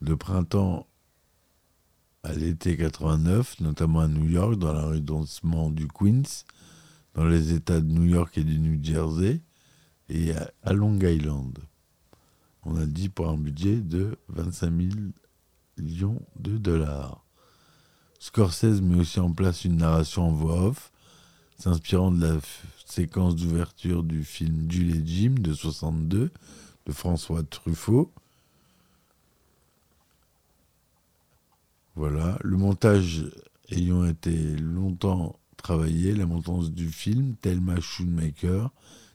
de 0.00 0.14
printemps 0.14 0.86
à 2.26 2.32
l'été 2.32 2.76
89, 2.76 3.60
notamment 3.60 4.00
à 4.00 4.08
New 4.08 4.28
York, 4.28 4.56
dans 4.56 4.72
l'arrondissement 4.72 5.70
du 5.70 5.86
Queens, 5.86 6.44
dans 7.14 7.24
les 7.24 7.52
États 7.52 7.80
de 7.80 7.86
New 7.86 8.04
York 8.04 8.36
et 8.36 8.42
du 8.42 8.58
New 8.58 8.82
Jersey, 8.82 9.40
et 10.08 10.32
à 10.64 10.72
Long 10.72 10.98
Island. 10.98 11.56
On 12.64 12.74
a 12.76 12.84
dit 12.84 13.08
pour 13.08 13.28
un 13.28 13.36
budget 13.36 13.76
de 13.76 14.18
25 14.28 14.70
millions 14.70 16.20
de 16.36 16.58
dollars. 16.58 17.24
Scorsese 18.18 18.80
met 18.80 18.96
aussi 18.96 19.20
en 19.20 19.32
place 19.32 19.64
une 19.64 19.76
narration 19.76 20.26
en 20.26 20.32
voix 20.32 20.62
off, 20.62 20.90
s'inspirant 21.58 22.10
de 22.10 22.26
la 22.26 22.40
séquence 22.86 23.36
d'ouverture 23.36 24.02
du 24.02 24.24
film 24.24 24.68
Jules 24.68 24.96
et 24.96 25.06
Jim 25.06 25.36
de 25.38 25.54
62 25.54 26.32
de 26.86 26.92
François 26.92 27.44
Truffaut. 27.44 28.12
Voilà, 31.96 32.38
le 32.42 32.58
montage 32.58 33.24
ayant 33.70 34.04
été 34.04 34.30
longtemps 34.56 35.40
travaillé, 35.56 36.14
la 36.14 36.26
montance 36.26 36.70
du 36.70 36.90
film, 36.90 37.36
Thelma 37.40 37.80
Schoonmaker, 37.80 38.70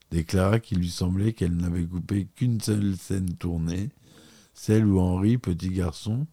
déclara 0.10 0.60
qu'il 0.60 0.80
lui 0.80 0.89
semblait 0.89 1.34
qu'elle 1.34 1.56
n'avait 1.56 1.86
coupé 1.86 2.28
qu'une 2.36 2.60
seule 2.60 2.98
scène 2.98 3.36
tournée, 3.36 3.89
celle 4.56 4.86
où 4.88 5.00
Henri, 5.00 5.38
petit 5.38 5.70
garçon, 5.70 6.26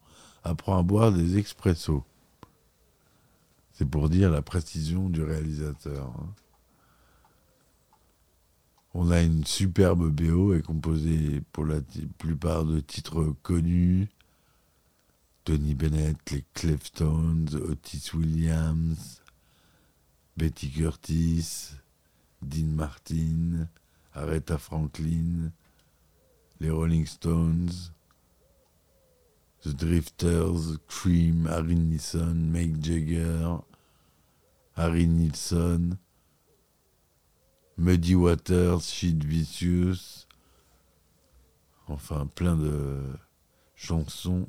apprend 0.42 0.78
à 0.78 0.82
boire 0.82 1.12
des 1.12 1.36
expressos. 1.36 2.02
C'est 3.72 3.88
pour 3.88 4.08
dire 4.08 4.30
la 4.30 4.42
précision 4.42 5.10
du 5.10 5.22
réalisateur. 5.22 6.12
Hein. 6.18 6.34
On 8.94 9.10
a 9.10 9.20
une 9.20 9.44
superbe 9.44 10.08
BO 10.08 10.54
et 10.54 10.62
composée 10.62 11.42
pour 11.52 11.66
la 11.66 11.80
plupart 12.16 12.64
de 12.64 12.80
titres 12.80 13.34
connus. 13.42 14.08
Tony 15.48 15.74
Bennett, 15.74 16.30
les 16.30 16.44
Cleftones, 16.52 17.48
Otis 17.54 18.12
Williams, 18.12 19.22
Betty 20.36 20.70
Curtis, 20.70 21.72
Dean 22.42 22.66
Martin, 22.66 23.66
Aretha 24.14 24.58
Franklin, 24.58 25.50
les 26.60 26.68
Rolling 26.68 27.06
Stones, 27.06 27.94
The 29.62 29.68
Drifters, 29.68 30.76
Cream, 30.86 31.46
Harry 31.46 31.76
Nilsson, 31.76 32.34
Mick 32.34 32.84
Jagger, 32.84 33.56
Harry 34.76 35.06
Nilsson, 35.06 35.96
Muddy 37.78 38.14
Waters, 38.16 38.82
Shit 38.82 39.24
Vicious, 39.24 40.26
enfin 41.88 42.26
plein 42.34 42.54
de 42.54 43.00
chansons 43.76 44.46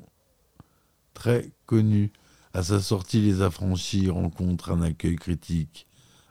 très 1.14 1.50
connues. 1.66 2.12
À 2.52 2.62
sa 2.62 2.80
sortie, 2.80 3.20
Les 3.20 3.42
Affranchis 3.42 4.10
rencontrent 4.10 4.70
un 4.72 4.82
accueil 4.82 5.16
critique 5.16 5.86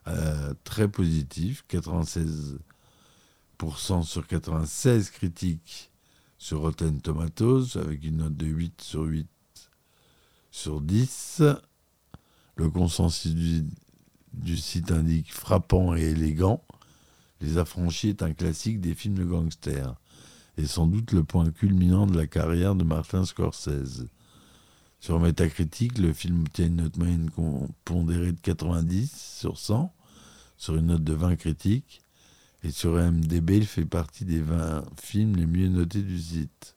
euh, 0.08 0.54
très 0.63 0.88
positif, 0.88 1.63
96% 1.70 2.60
sur 4.04 4.28
96 4.28 5.12
critiques 5.12 5.92
sur 6.38 6.62
Rotten 6.62 7.00
Tomatoes, 7.02 7.78
avec 7.78 8.04
une 8.04 8.18
note 8.18 8.36
de 8.36 8.48
8 8.48 8.82
sur 8.82 9.04
8 9.04 9.28
sur 10.52 10.82
10. 10.82 11.44
Le 12.56 12.70
consensus 12.70 13.34
du, 14.34 14.58
site 14.58 14.92
indique 14.92 15.34
frappant 15.34 15.96
et 15.96 16.02
élégant. 16.02 16.63
Les 17.42 17.58
Affranchis 17.58 18.10
est 18.10 18.24
un 18.24 18.34
classique 18.34 18.82
des 18.82 18.94
films 18.94 19.15
de 19.15 19.24
gangsters 19.24 19.96
et 20.58 20.65
sans 20.65 20.88
doute 20.88 21.13
le 21.13 21.24
point 21.24 21.50
culminant 21.52 22.06
de 22.06 22.18
la 22.18 22.28
carrière 22.28 22.76
de 22.76 22.84
Martin 22.84 23.24
Scorsese. 23.24 24.08
Sur 25.00 25.20
Metacritic, 25.20 25.98
le 25.98 26.14
film 26.14 26.42
obtient 26.42 26.68
une 26.68 26.78
note 26.78 26.98
moyenne 26.98 27.30
pondérée 27.86 28.34
de 28.34 28.40
90 28.42 29.38
sur 29.40 29.58
100 29.58 29.94
sur 30.58 30.76
une 30.76 30.88
note 30.88 31.04
de 31.04 31.14
20 31.14 31.38
critiques. 31.38 32.02
Et 32.64 32.72
sur 32.72 32.96
MDB, 32.96 33.58
il 33.58 33.66
fait 33.66 33.86
partie 33.86 34.26
des 34.26 34.42
20 34.42 34.84
films 35.02 35.38
les 35.38 35.46
mieux 35.46 35.70
notés 35.70 36.04
du 36.04 36.20
site. 36.20 36.76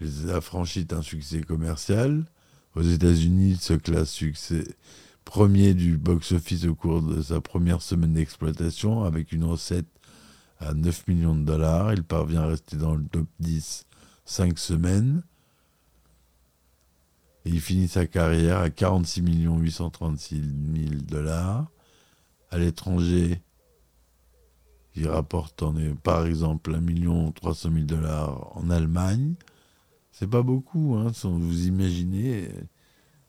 Les 0.00 0.30
Affranchis 0.30 0.88
un 0.92 1.02
succès 1.02 1.42
commercial. 1.42 2.24
Aux 2.74 2.82
États-Unis, 2.82 3.50
il 3.52 3.60
se 3.60 3.74
classe 3.74 4.10
succès 4.10 4.64
premier 5.26 5.74
du 5.74 5.98
box-office 5.98 6.64
au 6.64 6.74
cours 6.74 7.02
de 7.02 7.20
sa 7.20 7.40
première 7.40 7.82
semaine 7.82 8.14
d'exploitation 8.14 9.02
avec 9.04 9.32
une 9.32 9.44
recette 9.44 9.88
à 10.60 10.72
9 10.72 11.08
millions 11.08 11.34
de 11.34 11.44
dollars. 11.44 11.92
Il 11.92 12.04
parvient 12.04 12.42
à 12.42 12.46
rester 12.46 12.76
dans 12.76 12.94
le 12.94 13.04
top 13.04 13.26
10 13.40 13.84
5 14.24 14.58
semaines. 14.58 15.22
Et 17.46 17.50
il 17.50 17.60
finit 17.60 17.86
sa 17.86 18.06
carrière 18.06 18.58
à 18.58 18.70
46 18.70 19.22
836 19.22 20.42
000 20.90 20.94
dollars. 21.02 21.70
À 22.50 22.58
l'étranger, 22.58 23.40
il 24.96 25.06
rapporte 25.06 25.62
par 26.02 26.26
exemple 26.26 26.74
1 26.74 27.30
300 27.30 27.70
000 27.72 27.84
dollars 27.84 28.56
en 28.56 28.68
Allemagne. 28.68 29.36
C'est 30.10 30.28
pas 30.28 30.42
beaucoup, 30.42 30.96
hein, 30.96 31.12
vous 31.22 31.66
imaginez, 31.68 32.48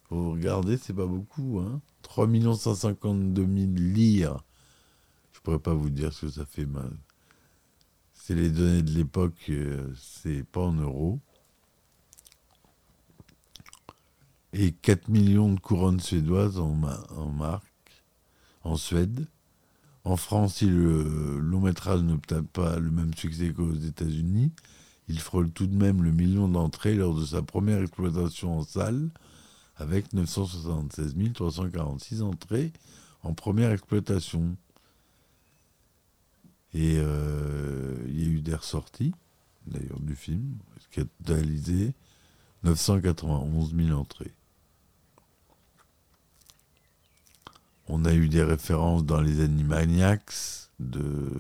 vous 0.10 0.32
regardez, 0.32 0.78
c'est 0.78 0.96
pas 0.96 1.06
beaucoup. 1.06 1.60
Hein. 1.60 1.80
3 2.02 2.28
152 2.56 3.46
000 3.46 3.72
lire. 3.76 4.44
Je 5.32 5.42
pourrais 5.42 5.60
pas 5.60 5.76
vous 5.76 5.92
dire 5.92 6.12
ce 6.12 6.26
que 6.26 6.32
ça 6.32 6.46
fait 6.48 6.66
mal. 6.66 6.92
C'est 8.14 8.34
les 8.34 8.50
données 8.50 8.82
de 8.82 8.94
l'époque, 8.94 9.46
euh, 9.50 9.94
c'est 9.96 10.44
pas 10.44 10.62
en 10.62 10.74
euros. 10.74 11.20
Et 14.58 14.72
4 14.72 15.10
millions 15.10 15.54
de 15.54 15.60
couronnes 15.60 16.00
suédoises 16.00 16.60
en, 16.60 16.82
en 17.16 17.30
marque 17.30 17.64
en 18.64 18.76
Suède. 18.76 19.28
En 20.04 20.18
France, 20.18 20.56
si 20.56 20.66
le 20.66 21.40
long 21.40 21.62
métrage 21.62 22.02
n'obtient 22.02 22.44
pas 22.44 22.80
le 22.80 22.90
même 22.90 23.14
succès 23.14 23.54
qu'aux 23.54 23.76
États-Unis, 23.76 24.52
il 25.08 25.20
frôle 25.20 25.52
tout 25.52 25.68
de 25.68 25.76
même 25.76 26.04
le 26.04 26.12
million 26.12 26.48
d'entrées 26.48 26.96
lors 26.96 27.14
de 27.14 27.26
sa 27.26 27.42
première 27.42 27.82
exploitation 27.82 28.58
en 28.58 28.64
salle, 28.64 29.10
avec 29.76 30.14
976 30.14 31.16
346 31.34 32.22
entrées 32.24 32.74
en 33.24 33.34
première 33.34 33.72
exploitation. 33.72 34.58
Et 36.74 36.96
euh, 36.98 37.96
il 38.08 38.20
y 38.20 38.26
a 38.26 38.30
eu 38.30 38.42
des 38.42 38.56
ressorties, 38.56 39.14
d'ailleurs, 39.68 40.00
du 40.00 40.16
film, 40.16 40.58
qui 40.92 41.02
a 41.02 41.04
totalisé 41.24 41.94
991 42.64 43.76
000 43.76 43.98
entrées. 43.98 44.34
On 47.88 48.04
a 48.06 48.14
eu 48.14 48.28
des 48.28 48.44
références 48.44 49.06
dans 49.06 49.22
les 49.22 49.42
Animaniacs, 49.42 50.70
de, 50.80 51.32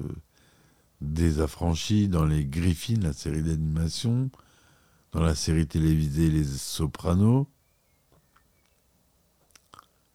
des 1.02 1.42
Affranchis, 1.42 2.08
dans 2.08 2.26
les 2.26 2.46
Griffins, 2.46 3.00
la 3.02 3.14
série 3.14 3.44
d'animation, 3.44 4.30
dans 5.12 5.22
la 5.22 5.36
série 5.36 5.68
télévisée 5.68 6.30
Les 6.30 6.46
Sopranos, 6.46 7.48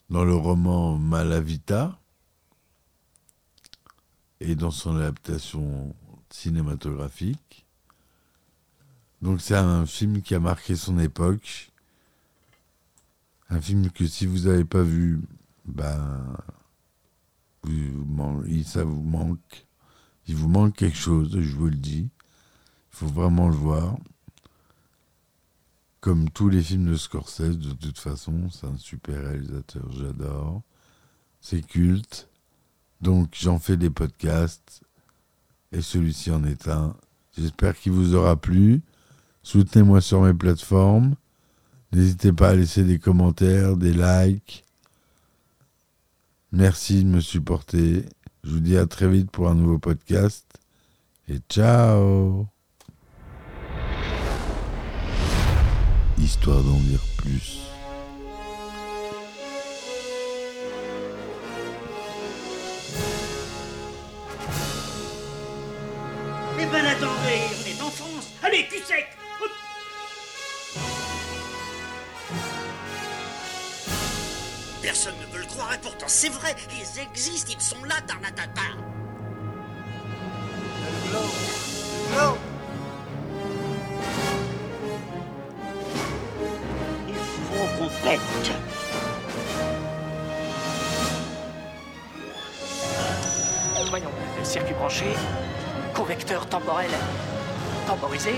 dans 0.08 0.24
le 0.24 0.34
roman 0.34 0.98
Malavita 0.98 1.98
et 4.40 4.54
dans 4.54 4.70
son 4.70 4.96
adaptation 4.96 5.94
cinématographique. 6.30 7.66
Donc 9.20 9.40
c'est 9.40 9.56
un 9.56 9.86
film 9.86 10.20
qui 10.20 10.34
a 10.34 10.40
marqué 10.40 10.76
son 10.76 10.98
époque. 10.98 11.70
Un 13.50 13.60
film 13.60 13.90
que 13.90 14.06
si 14.06 14.26
vous 14.26 14.40
n'avez 14.40 14.64
pas 14.64 14.82
vu, 14.82 15.20
ben, 15.64 16.36
ça 18.64 18.84
vous 18.84 19.02
manque. 19.02 19.66
Il 20.26 20.36
vous 20.36 20.48
manque 20.48 20.76
quelque 20.76 20.96
chose, 20.96 21.38
je 21.38 21.54
vous 21.54 21.66
le 21.66 21.76
dis. 21.76 22.08
Il 22.92 22.96
faut 22.96 23.06
vraiment 23.06 23.48
le 23.48 23.54
voir. 23.54 23.96
Comme 26.00 26.30
tous 26.30 26.48
les 26.48 26.62
films 26.62 26.90
de 26.90 26.96
Scorsese, 26.96 27.58
de 27.58 27.72
toute 27.72 27.98
façon, 27.98 28.48
c'est 28.50 28.66
un 28.66 28.76
super 28.76 29.22
réalisateur, 29.22 29.90
j'adore. 29.92 30.62
C'est 31.40 31.64
culte. 31.66 32.28
Donc 33.00 33.34
j'en 33.38 33.58
fais 33.58 33.76
des 33.76 33.90
podcasts. 33.90 34.82
Et 35.70 35.82
celui-ci 35.82 36.30
en 36.30 36.44
est 36.44 36.68
un. 36.68 36.96
J'espère 37.36 37.78
qu'il 37.78 37.92
vous 37.92 38.14
aura 38.14 38.36
plu. 38.36 38.82
Soutenez-moi 39.42 40.00
sur 40.00 40.22
mes 40.22 40.34
plateformes. 40.34 41.14
N'hésitez 41.92 42.32
pas 42.32 42.50
à 42.50 42.54
laisser 42.54 42.84
des 42.84 42.98
commentaires, 42.98 43.76
des 43.76 43.92
likes. 43.92 44.64
Merci 46.52 47.02
de 47.02 47.08
me 47.08 47.20
supporter. 47.20 48.04
Je 48.44 48.50
vous 48.50 48.60
dis 48.60 48.76
à 48.76 48.86
très 48.86 49.08
vite 49.08 49.30
pour 49.30 49.48
un 49.48 49.54
nouveau 49.54 49.78
podcast. 49.78 50.46
Et 51.28 51.38
ciao 51.48 52.46
Histoire 56.18 56.62
d'en 56.62 56.78
dire 56.80 57.02
plus. 57.16 57.60
Personne 75.04 75.20
ne 75.20 75.34
veut 75.34 75.40
le 75.40 75.48
croire 75.48 75.74
et 75.74 75.78
pourtant 75.78 76.06
c'est 76.06 76.28
vrai, 76.28 76.54
ils 76.70 77.00
existent, 77.00 77.52
ils 77.52 77.60
sont 77.60 77.82
là, 77.82 77.96
Tarnatata. 78.06 78.62
Il 87.08 87.14
faut 87.16 87.66
qu'on 87.78 87.88
pète. 88.04 88.20
Voyons, 93.90 94.12
circuit 94.44 94.74
branché, 94.74 95.06
convecteur 95.94 96.46
temporel 96.46 96.90
temporisé, 97.88 98.34